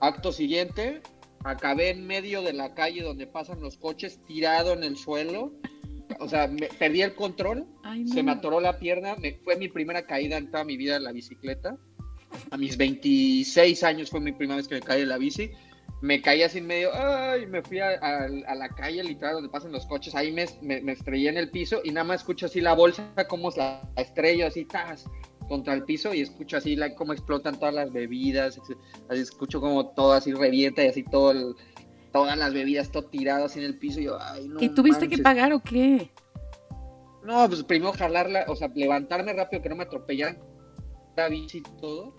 [0.01, 1.03] Acto siguiente,
[1.45, 5.53] acabé en medio de la calle donde pasan los coches, tirado en el suelo.
[6.21, 9.69] O sea, me- perdí el control, Ay, se me atoró la pierna, me, fue mi
[9.69, 11.77] primera caída en toda mi vida en la bicicleta.
[12.51, 15.51] A mis 26 años fue mi primera vez que me caí de la bici.
[16.03, 19.49] Me caí así en medio, ay, me fui a, a- a la calle literal donde
[19.49, 22.61] pasan los coches, ahí me, me, estrellé en el piso y nada más escucho así
[22.61, 25.07] la bolsa, como la estrello así, tas,
[25.49, 28.59] contra el piso y escucho así la, cómo explotan todas las bebidas,
[29.09, 31.55] así escucho como todo así revienta y así todo el-
[32.13, 35.01] todas las bebidas, todo tirado así en el piso y yo, ay, no ¿Y tuviste
[35.09, 35.21] que manches".
[35.23, 36.11] pagar o qué?
[37.25, 40.39] No, pues primero jalarla, o sea, levantarme rápido, que no me atropellaran
[41.17, 42.15] la bici y todo.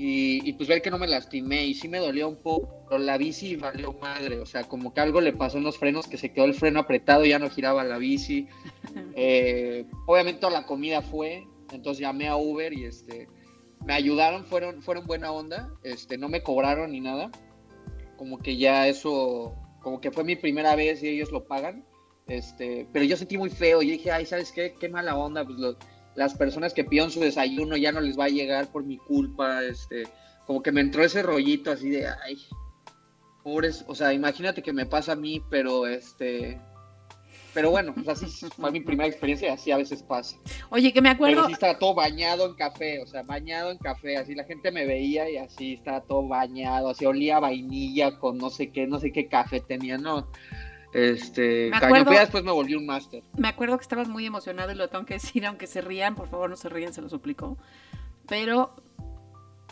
[0.00, 3.00] y, y, pues ver que no me lastimé y sí me dolió un poco, pero
[3.00, 6.16] la bici valió madre, o sea, como que algo le pasó en los frenos, que
[6.16, 8.46] se quedó el freno apretado y ya no giraba la bici.
[9.20, 13.28] Eh, obviamente toda la comida fue, entonces llamé a Uber y este,
[13.84, 17.30] me ayudaron, fueron, fueron buena onda, este, no me cobraron ni nada,
[18.16, 21.84] como que ya eso, como que fue mi primera vez y ellos lo pagan,
[22.26, 24.74] este, pero yo sentí muy feo y dije, ay, ¿sabes qué?
[24.78, 25.58] Qué mala onda, pues
[26.14, 29.62] las personas que pidieron su desayuno ya no les va a llegar por mi culpa,
[29.62, 30.04] este,
[30.46, 32.38] como que me entró ese rollito así de, ay,
[33.42, 36.60] pobres, o sea, imagínate que me pasa a mí, pero este,
[37.58, 40.36] pero bueno, pues así fue mi primera experiencia y así a veces pasa.
[40.70, 41.34] Oye, que me acuerdo.
[41.38, 44.70] Pero sí estaba todo bañado en café, o sea, bañado en café, así la gente
[44.70, 49.00] me veía y así estaba todo bañado, así olía vainilla con no sé qué, no
[49.00, 50.28] sé qué café tenía, no.
[50.94, 53.24] Este, acuerdo- después me volví un máster.
[53.36, 56.28] Me acuerdo que estabas muy emocionado y lo tengo que decir, aunque se rían, por
[56.28, 57.58] favor no se rían, se lo suplico.
[58.28, 58.76] Pero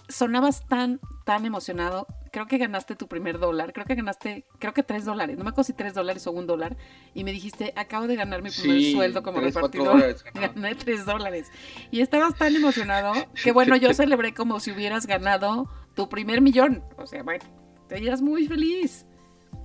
[0.09, 2.09] sonabas tan, tan emocionado.
[2.37, 3.73] Creo que ganaste tu primer dólar.
[3.73, 5.39] Creo que ganaste, creo que tres dólares.
[5.39, 6.77] No me acuerdo si tres dólares o un dólar.
[7.15, 9.87] Y me dijiste, acabo de ganar mi primer Sí, sueldo como tres, repartidor.
[9.87, 10.23] dólares.
[10.35, 11.51] Gané tres dólares.
[11.91, 16.85] Y estabas tan emocionado que bueno, yo celebré como si hubieras ganado tu primer millón.
[16.99, 17.43] O sea, bueno,
[17.89, 19.07] te veías muy feliz.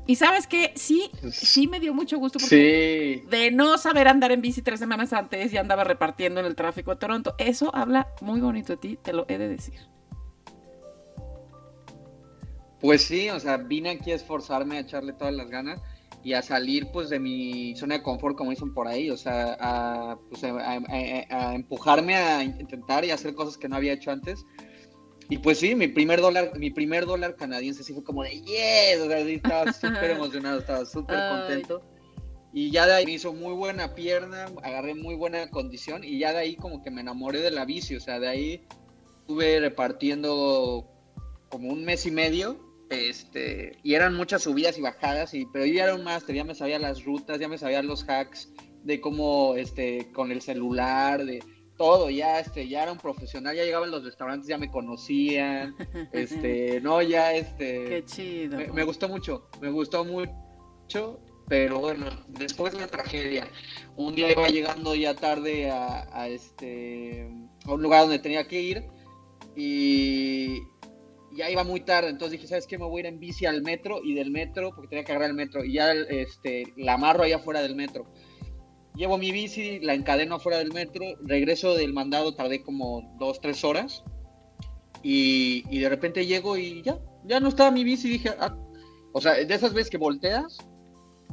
[0.07, 3.29] Y sabes que sí, sí me dio mucho gusto porque Sí.
[3.29, 6.91] de no saber andar en bici tres semanas antes y andaba repartiendo en el tráfico
[6.91, 7.36] de Toronto.
[7.38, 9.75] Eso habla muy bonito de ti, te lo he de decir.
[12.82, 15.80] Pues sí, o sea, vine aquí a esforzarme, a echarle todas las ganas
[16.24, 19.56] y a salir pues de mi zona de confort, como dicen por ahí, o sea,
[19.60, 20.82] a, pues, a, a-
[21.30, 24.44] a- empujarme a intentar y hacer cosas que no había hecho antes.
[25.30, 29.00] Y pues sí, mi primer dólar, mi primer dólar canadiense sí fue como de yes,
[29.02, 31.82] o sea, sí estaba súper emocionado, estaba súper contento.
[32.54, 36.34] Y ya de ahí me hizo muy buena pierna, agarré muy buena condición y ya
[36.34, 38.62] de ahí como que me enamoré de la bici, o sea, de ahí
[39.22, 40.86] estuve repartiendo
[41.50, 42.60] como un mes y medio,
[42.91, 46.43] este, y eran muchas subidas y bajadas, y, pero yo ya era un máster, ya
[46.43, 48.49] me sabía las rutas, ya me sabía los hacks
[48.84, 51.43] de cómo, este, con el celular, de
[51.77, 55.75] todo, ya, este, ya era un profesional, ya llegaba a los restaurantes, ya me conocían,
[56.13, 58.58] este, no, ya, este, Qué chido.
[58.58, 61.19] me, me gustó mucho, me gustó mucho,
[61.51, 63.45] pero bueno, después la tragedia.
[63.97, 67.30] Un día iba llegando ya tarde a, a este
[67.65, 68.86] a un lugar donde tenía que ir
[69.56, 70.62] y
[71.34, 72.78] ya iba muy tarde, entonces dije, ¿sabes qué?
[72.78, 75.30] Me voy a ir en bici al metro y del metro, porque tenía que agarrar
[75.30, 78.06] el metro, y ya este, la amarro allá afuera del metro.
[78.96, 83.63] Llevo mi bici, la encadeno afuera del metro, regreso del mandado, tardé como dos, tres
[83.63, 84.04] horas,
[85.04, 88.56] y, y de repente llego y ya, ya no estaba mi bici, dije, ah,
[89.13, 90.58] o sea, de esas veces que volteas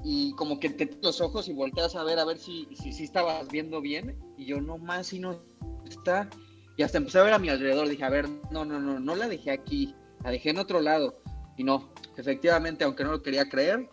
[0.04, 3.04] y como que te los ojos y volteas a ver a ver si, si, si
[3.04, 5.42] estabas viendo bien, y yo no más y no
[5.88, 6.30] está,
[6.78, 9.16] y hasta empecé a ver a mi alrededor, dije, a ver, no, no, no, no
[9.16, 11.20] la dejé aquí, la dejé en otro lado,
[11.56, 13.90] y no, efectivamente, aunque no lo quería creer,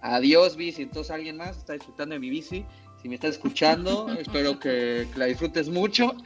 [0.00, 2.64] adiós bici, entonces alguien más está disfrutando de mi bici,
[3.02, 6.14] si me estás escuchando, espero que, que la disfrutes mucho.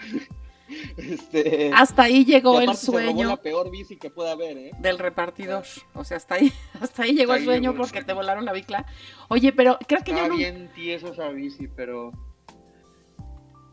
[0.97, 4.57] Este, Hasta ahí llegó el aparte se robó sueño la peor bici que pueda haber,
[4.57, 4.71] ¿eh?
[4.79, 5.65] del repartidor.
[5.93, 8.07] O sea, hasta ahí, hasta ahí llegó Hasta el sueño llegó el porque sueño.
[8.07, 8.87] te volaron la bicla.
[9.29, 10.37] Oye, pero creo que yo Estaba no.
[10.37, 12.13] bien tieso esa bici, pero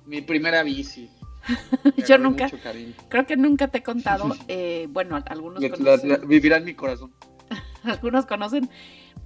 [0.06, 1.10] mi primera bici.
[2.08, 2.50] Yo nunca,
[3.10, 4.30] creo que nunca te he contado.
[4.48, 7.14] eh, bueno, algunos La- la- conocen, la- vivirá en mi corazón.
[7.84, 8.70] algunos conocen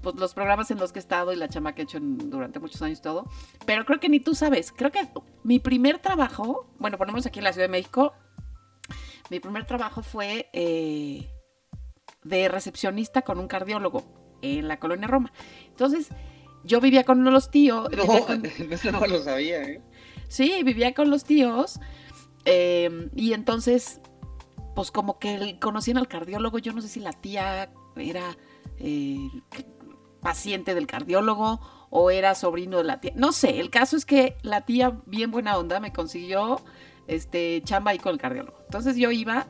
[0.02, 2.30] pues, los programas en los que he estado y la chama que he hecho en-
[2.30, 3.26] durante muchos años todo.
[3.66, 4.72] Pero creo que ni tú sabes.
[4.72, 5.08] Creo que
[5.44, 8.14] mi primer trabajo, bueno, ponemos aquí en la Ciudad de México,
[9.30, 11.30] mi primer trabajo fue eh,
[12.24, 14.04] de recepcionista con un cardiólogo
[14.42, 15.32] en la colonia Roma.
[15.68, 16.10] Entonces,
[16.66, 17.90] yo vivía con los tíos.
[17.92, 19.82] No, con- eso no lo sabía, ¿eh?
[20.28, 21.80] Sí, vivía con los tíos.
[22.46, 24.02] Eh, y entonces,
[24.76, 26.60] pues como que conocían al cardiólogo.
[26.60, 28.38] Yo no sé si la tía era
[28.80, 29.30] eh,
[30.22, 33.14] paciente del cardiólogo o era sobrino de la tía.
[33.16, 36.60] No sé, el caso es que la tía, bien buena onda, me consiguió
[37.08, 38.58] este, chamba ahí con el cardiólogo.
[38.64, 39.48] Entonces yo iba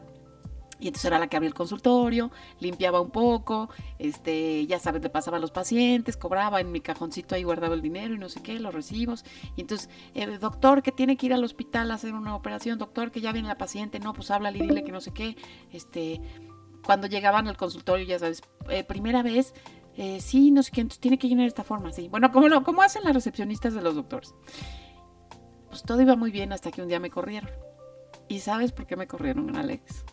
[0.83, 3.69] y entonces era la que abría el consultorio, limpiaba un poco,
[3.99, 7.81] este, ya sabes, le pasaba a los pacientes, cobraba en mi cajoncito ahí, guardaba el
[7.81, 9.23] dinero y no sé qué, los recibos.
[9.55, 13.11] Y entonces, eh, doctor, que tiene que ir al hospital a hacer una operación, doctor,
[13.11, 15.37] que ya viene la paciente, no, pues háblale y dile que no sé qué.
[15.71, 16.19] Este,
[16.85, 19.53] cuando llegaban al consultorio, ya sabes, eh, primera vez,
[19.95, 22.09] eh, sí, no sé qué, entonces tiene que llenar esta forma, sí.
[22.09, 24.35] Bueno, como lo, como hacen las recepcionistas de los doctores.
[25.69, 27.49] Pues todo iba muy bien hasta que un día me corrieron.
[28.27, 30.03] ¿Y sabes por qué me corrieron, Alex?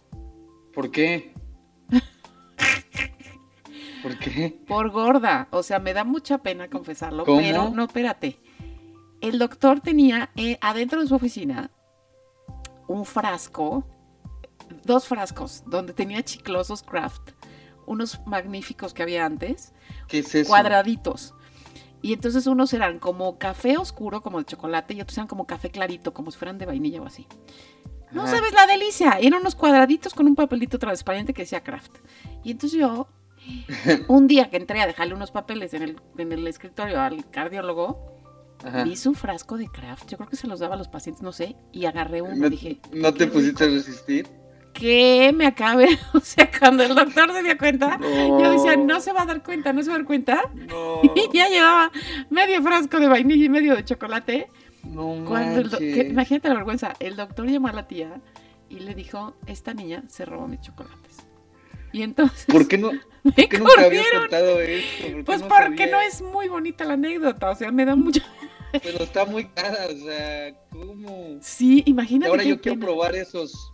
[0.74, 1.34] ¿Por qué?
[4.02, 4.58] ¿Por qué?
[4.66, 5.48] Por gorda.
[5.50, 7.38] O sea, me da mucha pena confesarlo, ¿Cómo?
[7.38, 8.38] pero no, espérate.
[9.20, 11.70] El doctor tenía eh, adentro de su oficina
[12.88, 13.84] un frasco
[14.84, 17.32] dos frascos donde tenía chiclosos craft,
[17.86, 19.72] unos magníficos que había antes,
[20.08, 20.48] ¿Qué es eso?
[20.48, 21.34] cuadraditos.
[22.02, 25.70] Y entonces unos eran como café oscuro, como de chocolate, y otros eran como café
[25.70, 27.26] clarito, como si fueran de vainilla o así.
[28.12, 28.36] No Ajá.
[28.36, 29.18] sabes la delicia.
[29.20, 31.98] Eran unos cuadraditos con un papelito transparente que decía craft.
[32.42, 33.08] Y entonces yo,
[34.08, 38.06] un día que entré a dejarle unos papeles en el, en el escritorio al cardiólogo,
[38.64, 38.84] Ajá.
[38.84, 40.08] vi su frasco de craft.
[40.10, 41.56] Yo creo que se los daba a los pacientes, no sé.
[41.72, 44.26] Y agarré uno ¿No, y dije, no te pusiste a resistir?
[44.80, 45.86] Que me acabe.
[46.14, 48.40] O sea, cuando el doctor se dio cuenta, No.
[48.40, 50.42] yo decía, no se va a dar cuenta, no se va a dar cuenta.
[50.54, 51.00] No.
[51.14, 51.92] Y ya llevaba
[52.30, 54.48] medio frasco de vainilla y medio de chocolate.
[54.84, 56.94] No Cuando el que- imagínate la vergüenza.
[57.00, 58.20] El doctor llamó a la tía
[58.70, 61.26] y le dijo, esta niña se robó mis chocolates.
[61.92, 62.92] Y entonces ¿Por qué no?
[62.92, 63.00] me
[63.32, 64.20] ¿Por qué corrieron.
[64.22, 65.02] contado esto?
[65.06, 65.86] ¿Por qué Pues porque sabía?
[65.90, 67.50] no es muy bonita la anécdota.
[67.50, 68.22] O sea, me da mucho...
[68.72, 71.36] Pero está muy cara, o sea, ¿cómo?
[71.40, 72.30] Sí, imagínate.
[72.30, 73.72] ahora yo quiero probar esos.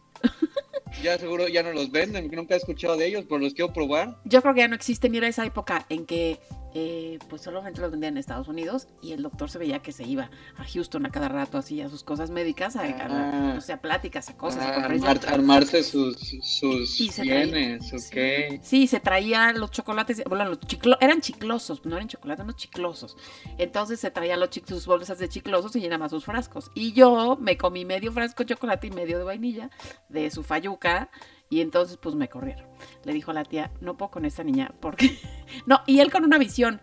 [1.02, 4.16] Ya seguro ya no los venden, nunca he escuchado de ellos, pero los quiero probar.
[4.24, 5.14] Yo creo que ya no existen.
[5.14, 6.38] Y era esa época en que
[6.78, 10.04] eh, pues solamente los vendían en Estados Unidos y el doctor se veía que se
[10.04, 13.54] iba a Houston a cada rato así a sus cosas médicas, a, Ah.
[13.56, 14.62] o sea, pláticas, a cosas.
[14.62, 18.60] a Ah, armar- armarse sus, sus Y- y traía- bienes, ok.
[18.62, 23.16] Sí, se traía los chocolates, bueno, los chiclo- eran chiclosos, no eran chocolates, no chiclosos.
[23.56, 26.70] Entonces se traía los sus bolsas de chiclosos y llenaba sus frascos.
[26.74, 29.70] Y yo me comí medio frasco de chocolate y medio de vainilla
[30.10, 31.08] de su fayuca.
[31.48, 32.66] Y entonces pues me corrieron.
[33.04, 35.18] Le dijo a la tía, no puedo con esta niña, porque...
[35.66, 36.80] no, y él con una visión.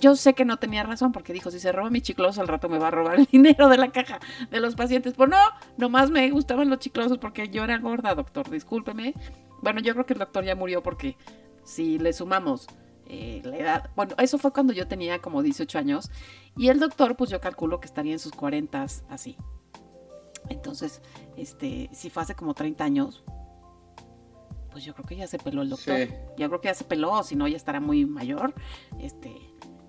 [0.00, 2.68] Yo sé que no tenía razón porque dijo, si se roba mi chicloso al rato
[2.68, 5.14] me va a robar el dinero de la caja de los pacientes.
[5.14, 5.38] Pues no,
[5.76, 9.14] nomás me gustaban los chiclosos porque yo era gorda, doctor, discúlpeme.
[9.62, 11.16] Bueno, yo creo que el doctor ya murió porque
[11.64, 12.68] si le sumamos
[13.06, 16.10] eh, la edad, bueno, eso fue cuando yo tenía como 18 años
[16.56, 19.36] y el doctor, pues yo calculo que estaría en sus 40 así.
[20.48, 21.02] Entonces,
[21.36, 23.24] este, si fue hace como 30 años,
[24.78, 25.98] pues yo creo que ya se peló el doctor.
[26.06, 26.08] Sí.
[26.36, 28.54] Yo creo que ya se peló, si no ya estará muy mayor.
[29.00, 29.34] Este,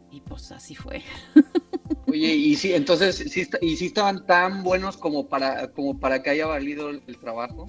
[0.10, 1.04] y pues así fue.
[2.08, 6.24] Oye, y sí, entonces, sí, está- y sí estaban tan buenos como para, como para
[6.24, 7.68] que haya valido el, el trabajo.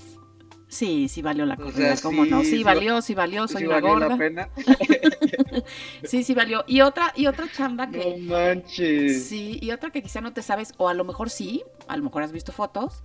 [0.69, 2.41] Sí, sí valió la O corrida, sea, ¿cómo no?
[2.41, 4.17] sí, Sí, sí valió, sí valió, soy Sí una valió la gorda.
[4.17, 4.49] pena.
[6.05, 6.65] Sí, sí valió.
[6.67, 7.99] Y otra, y otra chamba que.
[7.99, 9.27] No manches.
[9.27, 12.03] Sí, y otra que quizá no te sabes, o a lo mejor sí, a lo
[12.05, 13.03] mejor has visto fotos,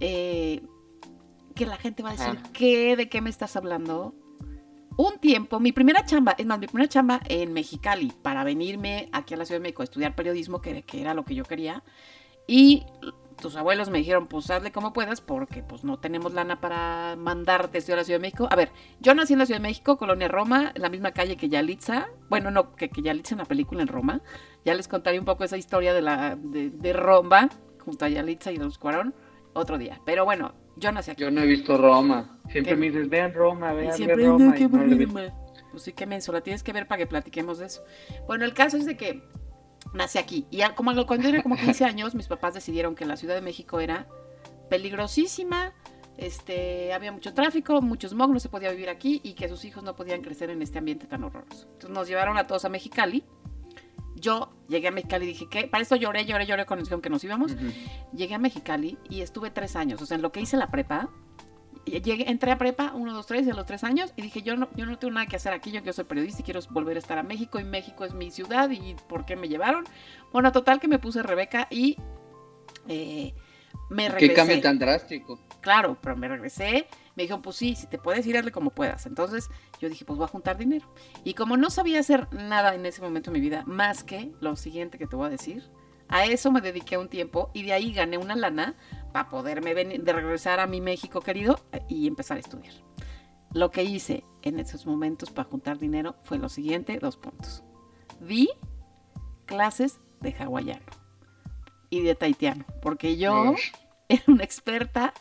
[0.00, 0.62] eh,
[1.60, 2.40] que la gente va a decir.
[2.54, 2.96] ¿qué?
[2.96, 4.14] ¿De qué me estás hablando?
[4.96, 9.34] Un tiempo, mi primera chamba, es más, mi primera chamba en Mexicali, para venirme aquí
[9.34, 11.82] a la Ciudad de México a estudiar periodismo, que, que era lo que yo quería,
[12.46, 12.86] y
[13.42, 17.78] tus abuelos me dijeron, pues hazle como puedas, porque pues no tenemos lana para mandarte
[17.92, 18.48] a la Ciudad de México.
[18.50, 21.36] A ver, yo nací en la Ciudad de México, Colonia Roma, en la misma calle
[21.36, 24.22] que Yalitza, bueno, no, que, que Yalitza en la película en Roma,
[24.64, 27.50] ya les contaré un poco esa historia de la de, de Roma,
[27.84, 29.14] junto a Yalitza y los Cuarón,
[29.52, 30.00] otro día.
[30.04, 31.22] Pero bueno, yo nací aquí.
[31.22, 32.38] Yo no he visto Roma.
[32.48, 32.76] Siempre ¿Qué?
[32.80, 34.54] me dices, vean Roma, vean, siempre, vean no, Roma.
[34.54, 35.32] qué y no he.
[35.70, 37.84] Pues sí, qué menso, la tienes que ver para que platiquemos de eso.
[38.26, 39.22] Bueno, el caso es de que
[39.94, 40.46] nací aquí.
[40.50, 43.40] Y ya como cuando era como 15 años, mis papás decidieron que la Ciudad de
[43.40, 44.08] México era
[44.68, 45.72] peligrosísima,
[46.16, 49.82] este, había mucho tráfico, mucho smog, no se podía vivir aquí y que sus hijos
[49.82, 51.66] no podían crecer en este ambiente tan horroroso.
[51.72, 53.24] Entonces nos llevaron a todos a Mexicali.
[54.20, 55.66] Yo llegué a Mexicali y dije, ¿qué?
[55.66, 57.52] Para esto lloré, lloré, lloré cuando nos dijeron que nos íbamos.
[57.52, 57.72] Ujú.
[58.14, 60.00] Llegué a Mexicali y estuve tres años.
[60.02, 61.08] O sea, en lo que hice la prepa,
[61.84, 64.68] llegué, entré a prepa, uno, dos, tres, a los tres años, y dije, yo no,
[64.76, 67.00] yo no tengo nada que hacer aquí, yo que soy periodista y quiero volver a
[67.00, 69.84] estar a México, y México es mi ciudad, y ¿por qué me llevaron?
[70.32, 71.96] Bueno, total que me puse Rebeca y
[72.88, 73.34] eh,
[73.88, 74.28] me regresé.
[74.28, 75.40] Qué cambio tan drástico.
[75.60, 76.86] Claro, pero me regresé,
[77.20, 79.04] me dijeron, pues sí, si te puedes ir, hazle como puedas.
[79.04, 80.90] Entonces yo dije, pues voy a juntar dinero.
[81.22, 84.56] Y como no sabía hacer nada en ese momento de mi vida, más que lo
[84.56, 85.70] siguiente que te voy a decir,
[86.08, 88.74] a eso me dediqué un tiempo y de ahí gané una lana
[89.12, 92.72] para poderme venir, de regresar a mi México querido y empezar a estudiar.
[93.52, 97.62] Lo que hice en esos momentos para juntar dinero fue lo siguiente, dos puntos.
[98.18, 98.48] Vi
[99.44, 100.86] clases de hawaiano
[101.90, 103.56] y de taitiano, porque yo
[104.08, 105.12] era una experta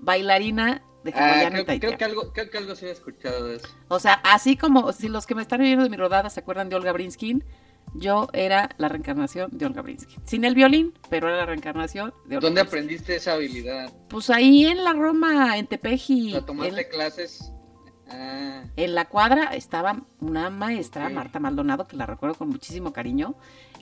[0.00, 3.68] bailarina de Ah, creo, creo que algo, creo que algo sí he escuchado de eso.
[3.88, 6.68] O sea, así como si los que me están viendo de mi rodada se acuerdan
[6.68, 7.44] de Olga Brinskin,
[7.94, 10.20] yo era la reencarnación de Olga Brinskin.
[10.24, 13.92] Sin el violín, pero era la reencarnación de Olga ¿Dónde aprendiste esa habilidad?
[14.08, 17.52] Pues ahí en la Roma, en Tepeji, O sea, ¿Tomaste en, clases?
[18.08, 21.08] Ah, en la cuadra estaba una maestra.
[21.08, 23.34] Marta Maldonado, que la recuerdo con muchísimo cariño,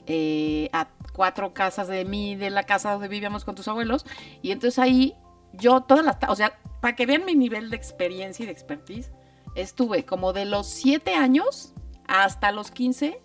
[0.07, 4.05] eh, a cuatro casas de mí, de la casa donde vivíamos con tus abuelos,
[4.41, 5.15] y entonces ahí
[5.53, 9.11] yo todas las, o sea, para que vean mi nivel de experiencia y de expertise,
[9.55, 11.73] estuve como de los siete años
[12.07, 13.19] hasta los 15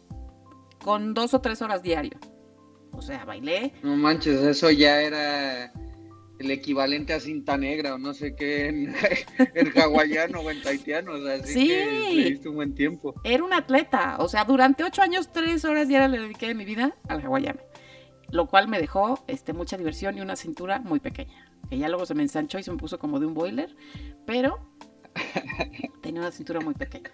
[0.83, 2.19] con dos o tres horas diario.
[2.93, 3.73] O sea, bailé.
[3.83, 5.73] no manches, eso ya era
[6.39, 8.95] el equivalente a cinta negra o no sé qué en,
[9.55, 11.13] en hawaiano o en taitiano.
[11.13, 11.69] O sea, así Sí.
[11.69, 13.15] que diste un buen tiempo.
[13.25, 16.65] Era un atleta, o sea, durante ocho años, tres horas diarias le dediqué de mi
[16.65, 17.61] vida al hawaiano.
[18.31, 21.53] Lo cual me dejó este, mucha diversión y una cintura muy pequeña.
[21.71, 23.75] Que ya luego se me ensanchó y se me puso como de un boiler,
[24.27, 24.59] pero
[26.03, 27.11] tenía una cintura muy pequeña.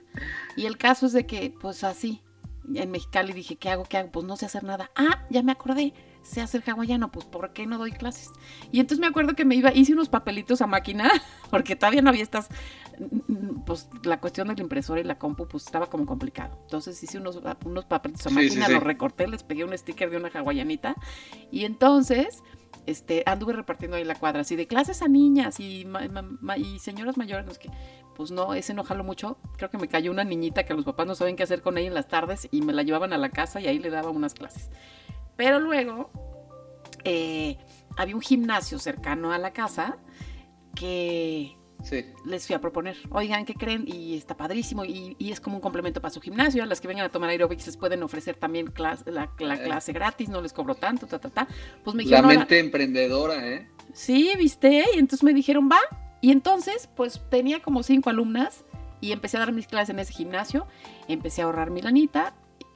[0.57, 2.23] Y el caso es de que, pues así,
[2.75, 3.85] en Mexicali dije, ¿qué hago?
[3.85, 4.11] ¿Qué hago?
[4.11, 4.91] Pues no sé hacer nada.
[4.97, 8.31] Ah, ya me acordé, sé hacer hawaiano, pues ¿por qué no doy clases?
[8.71, 11.11] Y entonces me acuerdo que me iba, hice unos papelitos a máquina,
[11.51, 12.49] porque todavía no había estas,
[13.67, 16.59] pues la cuestión de la impresora y la compu, pues estaba como complicado.
[16.63, 18.73] Entonces hice unos, unos papelitos a Sí, máquina, sí, sí.
[18.75, 20.95] los recorté, les pegué un sticker de una hawaianita,
[21.51, 22.43] y entonces
[22.87, 25.87] este, anduve repartiendo ahí la cuadra, así de clases a niñas y,
[26.79, 27.71] señoras mayores, no es que,
[28.17, 29.39] pues no, ese no jaló mucho.
[29.57, 31.89] Creo que me cayó una niñita que los papás no saben qué hacer con ella
[31.89, 34.35] en las tardes y me la llevaban a la casa y ahí le daba unas
[34.35, 34.71] clases.
[35.37, 36.11] Pero luego
[37.05, 37.59] eh,
[37.97, 39.99] había un gimnasio cercano a la casa
[40.75, 42.05] que Sí.
[42.25, 43.85] les fui a proponer, oigan, ¿qué creen?
[43.87, 46.63] Y está padrísimo y, y es como un complemento para su gimnasio.
[46.63, 48.99] A las que vengan a tomar aerobics les pueden ofrecer también la,
[49.41, 49.63] la Eh.
[49.65, 51.49] clase gratis, no les cobro tanto, ta, ta, ta.
[51.85, 53.69] Pues me La dijeron, "Ahora- mente emprendedora, ¿eh?
[53.93, 54.85] Sí, viste.
[54.95, 55.79] Y entonces me dijeron, va.
[56.21, 58.65] Y entonces, pues tenía como cinco alumnas
[59.01, 60.67] y empecé a dar mis clases en ese gimnasio.
[61.09, 62.35] Empecé a ahorrar mi lanita.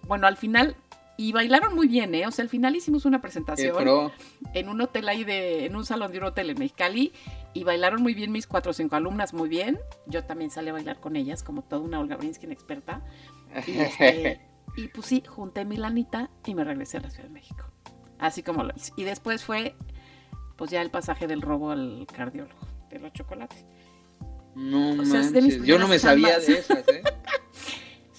[0.09, 0.77] Bueno, al final,
[1.17, 2.27] y bailaron muy bien, ¿eh?
[2.27, 4.11] O sea, al final hicimos una presentación
[4.55, 7.13] en un hotel ahí de, en un salón de un hotel en Mexicali.
[7.55, 9.79] Y bailaron muy bien mis cuatro o cinco alumnas, muy bien.
[10.07, 13.01] Yo también salí a bailar con ellas, como toda una Olga Brinskin experta.
[13.67, 14.41] Y, este,
[14.77, 17.65] y pues sí, junté mi lanita y me regresé a la Ciudad de México.
[18.19, 18.93] Así como lo hice.
[18.97, 19.77] Y después fue,
[20.57, 23.65] pues ya el pasaje del robo al cardiólogo, de los chocolates.
[24.57, 25.63] No O sea, manches.
[25.63, 27.03] Yo no me sabía de esas, ¿eh?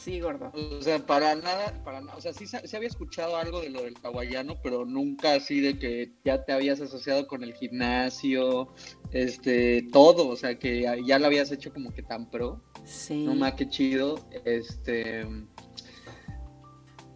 [0.06, 0.52] Sí, gordo.
[0.54, 2.16] O sea, para nada, para nada.
[2.16, 5.80] O sea, sí, sí había escuchado algo de lo del hawaiano, pero nunca así de
[5.80, 8.70] que ya te habías asociado con el gimnasio,
[9.12, 10.28] este, todo.
[10.28, 12.62] O sea, que ya- ya lo habías hecho como que tan pro.
[12.84, 13.24] Sí.
[13.26, 14.20] No más qué chido.
[14.46, 15.26] Este.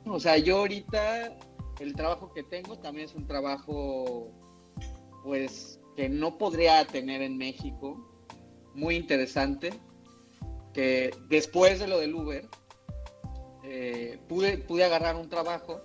[0.06, 1.38] O sea, yo ahorita
[1.80, 4.32] el trabajo que tengo también es un trabajo,
[5.24, 8.04] pues, que no podría tener en México.
[8.74, 9.70] Muy interesante.
[10.74, 12.48] Que después de lo del Uber,
[13.64, 15.82] eh, pude, pude agarrar un trabajo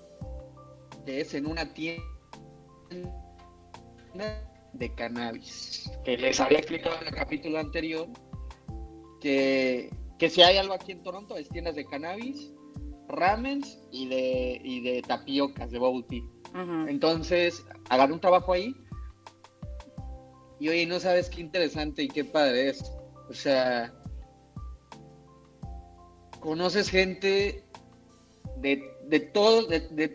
[1.04, 2.02] que es en una tienda
[4.72, 5.90] de cannabis.
[6.04, 8.08] Que les había explicado en el capítulo anterior
[9.20, 12.52] que, que si hay algo aquí en Toronto es tiendas de cannabis,
[13.08, 16.22] ramens y de, y de tapiocas, de bubble tea.
[16.86, 18.76] Entonces, agarré un trabajo ahí
[20.60, 22.92] y oye, no sabes qué interesante y qué padre es.
[23.28, 23.92] O sea,
[26.40, 27.63] conoces gente
[28.64, 30.08] de, de, todo- de, de-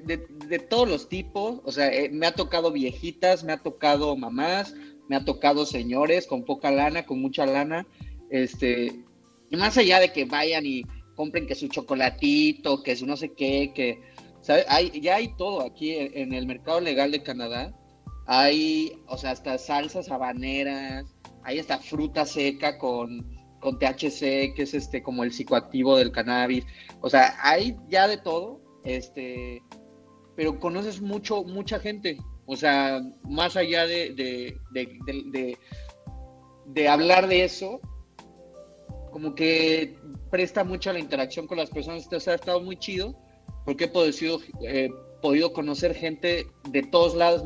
[0.48, 1.62] de- todos los tipos.
[1.64, 4.74] O sea, eh, me ha tocado viejitas, me ha tocado mamás,
[5.08, 7.86] me ha tocado señores con poca lana, con mucha lana.
[8.32, 9.06] Este,
[9.52, 10.82] más allá de que vayan y
[11.16, 14.02] compren que su chocolatito, que su no sé qué, que
[14.42, 14.66] ¿sabe?
[14.68, 17.76] Hay, ya hay todo aquí en, en el mercado legal de Canadá.
[18.26, 21.06] Hay, o sea, hasta salsas habaneras,
[21.44, 23.26] hay hasta fruta seca con,
[23.60, 26.66] con THC, que es este como el psicoactivo del cannabis.
[27.02, 29.62] O sea, hay ya de todo, este,
[30.36, 32.18] pero conoces mucho, mucha gente.
[32.46, 35.58] O sea, más allá de, de,
[36.66, 37.80] de, hablar de eso,
[39.12, 40.00] como que
[40.32, 42.04] presta mucho a la interacción con las personas.
[42.04, 43.16] Entonces ha estado muy chido
[43.66, 44.90] porque he podido, eh,
[45.22, 47.44] podido conocer gente de todos lados.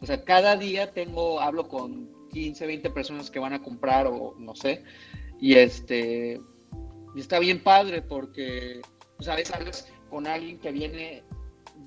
[0.00, 4.34] O sea, cada día tengo, hablo con 15, 20 personas que van a comprar o
[4.38, 4.84] no sé.
[5.40, 6.40] Y este,
[7.14, 8.80] y está bien padre porque,
[9.18, 11.22] o sea, a veces hablas con alguien que viene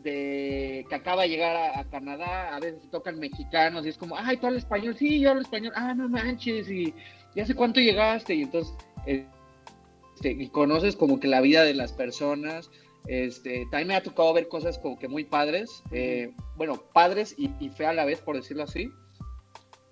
[0.03, 4.17] de, que acaba de llegar a, a Canadá, a veces tocan mexicanos y es como,
[4.17, 6.93] ay, tú hablas español, sí, yo hablo español, ah, no manches, y,
[7.35, 8.73] y hace cuánto llegaste, y entonces,
[9.05, 12.69] este, y conoces como que la vida de las personas,
[13.07, 17.51] este, también me ha tocado ver cosas como que muy padres, eh, bueno, padres y,
[17.59, 18.91] y fe a la vez, por decirlo así,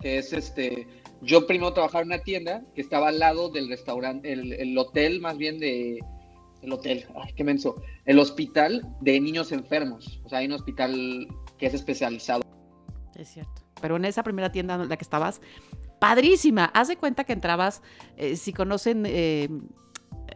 [0.00, 0.86] que es este,
[1.22, 5.20] yo primero trabajaba en una tienda que estaba al lado del restaurante, el, el hotel
[5.20, 5.98] más bien de,
[6.62, 11.28] el hotel, ay, qué menso, el hospital de niños enfermos, o sea, hay un hospital
[11.58, 12.42] que es especializado.
[13.14, 13.62] Es cierto.
[13.80, 15.40] Pero en esa primera tienda en la que estabas,
[15.98, 16.66] padrísima.
[16.74, 17.82] Haz de cuenta que entrabas,
[18.16, 19.48] eh, si conocen eh,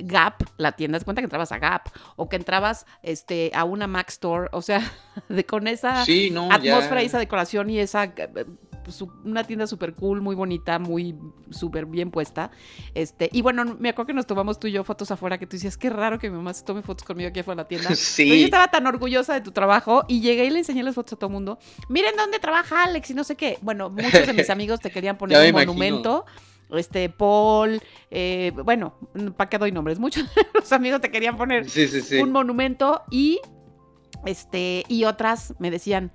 [0.01, 3.65] Gap, la tienda, haz de cuenta que entrabas a Gap o que entrabas este, a
[3.65, 4.81] una Mac Store, o sea,
[5.29, 7.03] de, con esa Sí, no, atmósfera ya.
[7.03, 8.45] y esa decoración y esa eh,
[8.93, 11.14] su- una tienda súper cool, muy bonita, muy
[11.51, 12.51] súper bien puesta.
[12.95, 15.57] Este, y bueno, me acuerdo que nos tomamos tú y yo fotos afuera, que tú
[15.57, 17.89] decías, qué raro que mi mamá se tome fotos conmigo aquí afuera de la tienda.
[18.16, 18.45] Pero yo Sí.
[18.45, 21.28] estaba tan orgullosa de tu trabajo y llegué y le enseñé las fotos a todo
[21.28, 21.59] el mundo.
[21.89, 23.59] Miren dónde trabaja Alex y no sé qué.
[23.62, 25.72] Bueno, muchos de mis amigos te querían poner un imagino.
[25.72, 26.24] monumento.
[26.70, 27.80] Este, Paul,
[28.11, 28.95] eh, bueno,
[29.37, 29.99] ¿para qué doy nombres?
[29.99, 32.16] Muchos de los amigos te querían poner Sí, sí, sí.
[32.16, 33.39] un monumento y
[34.26, 36.11] este y otras me decían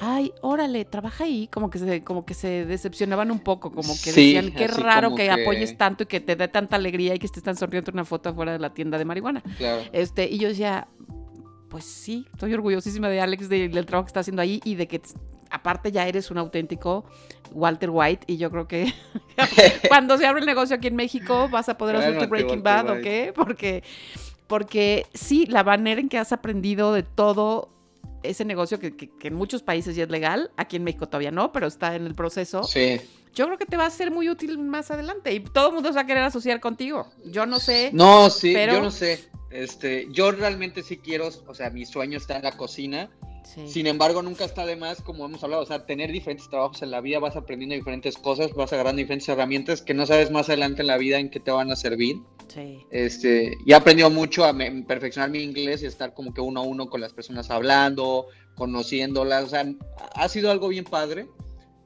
[0.00, 4.12] ay órale trabaja ahí como que se como que se decepcionaban un poco como que
[4.12, 7.18] Sí, decían qué raro que, que- apoyes tanto y que te dé tanta alegría y
[7.18, 9.82] que te están sonriendo una foto afuera de la tienda de marihuana Claro.
[9.92, 10.88] este y yo decía
[11.68, 14.86] pues sí estoy orgullosísima de Alex de- del trabajo que está haciendo ahí y de
[14.88, 15.00] que
[15.50, 17.04] aparte ya eres un auténtico
[17.52, 18.92] Walter White y yo creo que
[19.88, 22.62] cuando se abre el negocio aquí en México vas a poder hacer tu Breaking Walter
[22.62, 23.02] Bad, ¿o White.
[23.02, 23.32] qué?
[23.34, 23.82] Porque,
[24.46, 27.70] porque sí, la manera en que has aprendido de todo
[28.22, 31.30] ese negocio que, que- que en muchos países ya es legal, aquí en México todavía
[31.30, 33.00] no, pero está en el proceso, Sí.
[33.34, 35.88] Yo creo que te va a ser muy útil más adelante y todo el mundo
[35.90, 37.06] se va a querer asociar contigo.
[37.24, 37.90] Yo no sé.
[37.92, 39.28] No, sí, Pero- yo no sé.
[39.50, 43.10] Este, yo realmente sí quiero, o sea, mi sueño está en la cocina.
[43.44, 43.66] Sí.
[43.66, 46.90] Sin embargo, nunca está de más, como hemos hablado, o sea, tener diferentes trabajos en
[46.90, 50.82] la vida, vas aprendiendo diferentes cosas, vas agarrando diferentes herramientas que no sabes más adelante
[50.82, 52.16] en la vida en qué te van a servir.
[52.48, 52.84] sí.
[52.90, 56.60] Este, y he aprendido mucho a me- perfeccionar mi inglés y estar como que uno
[56.60, 59.64] a uno con las personas hablando, conociéndolas, o sea,
[60.14, 61.26] ha sido algo bien padre.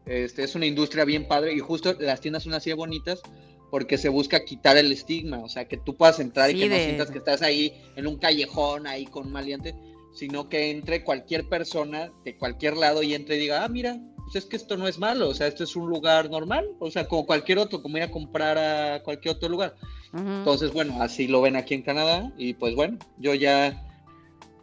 [0.07, 3.23] Este, es una industria bien padre y justo las tiendas son así de bonitas
[3.71, 6.69] porque se busca quitar el estigma, o sea, que tú puedas entrar Sí, y que
[6.69, 9.75] no sientas que estás ahí en un callejón ahí con un maleante,
[10.13, 14.37] sino que entre cualquier persona de cualquier lado y entre y diga, ah, mira, pues
[14.37, 17.09] es que esto no es malo, o sea, esto es un lugar normal, o sea,
[17.09, 19.75] como cualquier otro, como ir a comprar a cualquier otro lugar.
[20.13, 20.29] Ujú.
[20.29, 23.83] Entonces, bueno, así lo ven aquí en Canadá y pues bueno, yo ya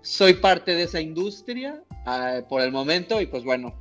[0.01, 3.73] soy parte de esa industria ah, por el momento y pues bueno,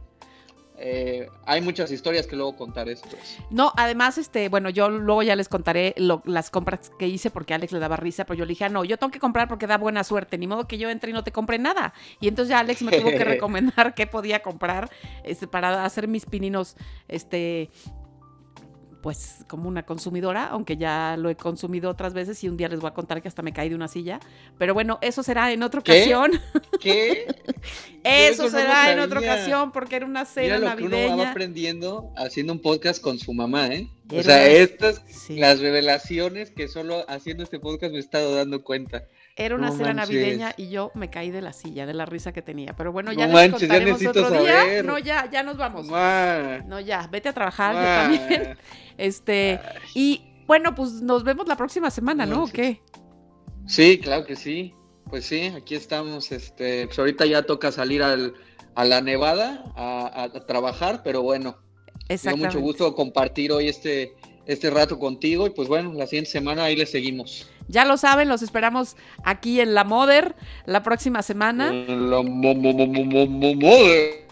[0.80, 3.38] eh, hay muchas historias que luego contaré después.
[3.50, 7.52] No, además, este, bueno, yo luego ya les contaré lo- las compras que hice porque
[7.54, 9.66] Alex le daba risa, pero yo le dije, ah, no, yo tengo que comprar porque
[9.66, 11.92] da buena suerte, ni modo que yo entre y no te compre nada.
[12.20, 14.88] Y entonces ya Alex me tuvo que recomendar qué podía comprar
[15.24, 16.76] este, para hacer mis pininos,
[17.08, 17.70] este,
[19.00, 22.80] pues como una consumidora, aunque ya lo he consumido otras veces y un día les
[22.80, 24.18] voy a contar que hasta me caí de una silla.
[24.58, 25.92] Pero bueno, eso será en otra ¿Qué?
[25.92, 26.32] ocasión.
[26.80, 27.26] ¿Qué?
[28.04, 30.84] Eso, eso no lo será en otra ocasión porque era una Mira cena lo que
[30.84, 31.30] uno va navideña.
[31.30, 33.88] aprendiendo haciendo un podcast con su mamá, ¿eh?
[34.10, 35.36] O sea, estas, Sí.
[35.36, 39.04] las revelaciones que solo haciendo este podcast me he estado dando cuenta.
[39.40, 40.08] Era una No cena manches.
[40.16, 42.74] navideña y yo me caí de la silla, de la risa que tenía.
[42.76, 44.56] Pero bueno, ya No les manches, ya contaremos necesito otro día.
[44.58, 44.84] saber.
[44.84, 45.86] No, ya, ya nos vamos.
[45.86, 48.58] No, ya, vete a trabajar, yo también.
[48.98, 49.60] Este,
[49.94, 52.44] y bueno, pues nos vemos la próxima semana, ¿no?
[52.44, 52.82] ¿O qué?
[53.66, 54.74] Sí, claro que sí.
[55.08, 56.32] Pues sí, aquí estamos.
[56.32, 58.34] Este, pues ahorita ya toca salir al,
[58.74, 61.56] a la Nevada a, a trabajar, pero bueno,
[62.08, 62.46] me Exactamente.
[62.56, 64.14] mucho gusto compartir hoy este,
[64.46, 67.48] este rato contigo y pues bueno, la siguiente semana ahí le seguimos.
[67.68, 71.70] Ya lo saben, los esperamos aquí en La Moder la próxima semana.
[71.72, 74.28] La mo- mo- mo- mo- mo- mo- mother.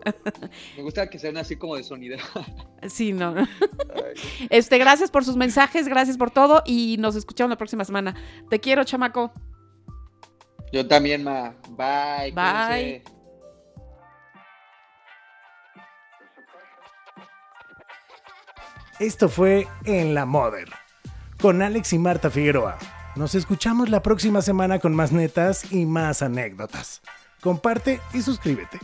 [0.76, 2.18] Me gusta que sean así como de sonido.
[2.88, 3.34] Sí, no.
[4.48, 8.14] Este, gracias por sus mensajes, gracias por todo y nos escuchamos la próxima semana.
[8.48, 9.32] Te quiero, chamaco.
[10.72, 11.54] Yo también, ma.
[11.68, 12.32] Bye.
[12.32, 13.02] Bye.
[13.02, 13.02] cuídense.
[18.98, 20.68] Esto fue En la Mother,
[21.40, 22.78] con Alex y Marta Figueroa.
[23.16, 27.02] Nos escuchamos la próxima semana con más netas y más anécdotas.
[27.40, 28.78] Comparte y suscríbete.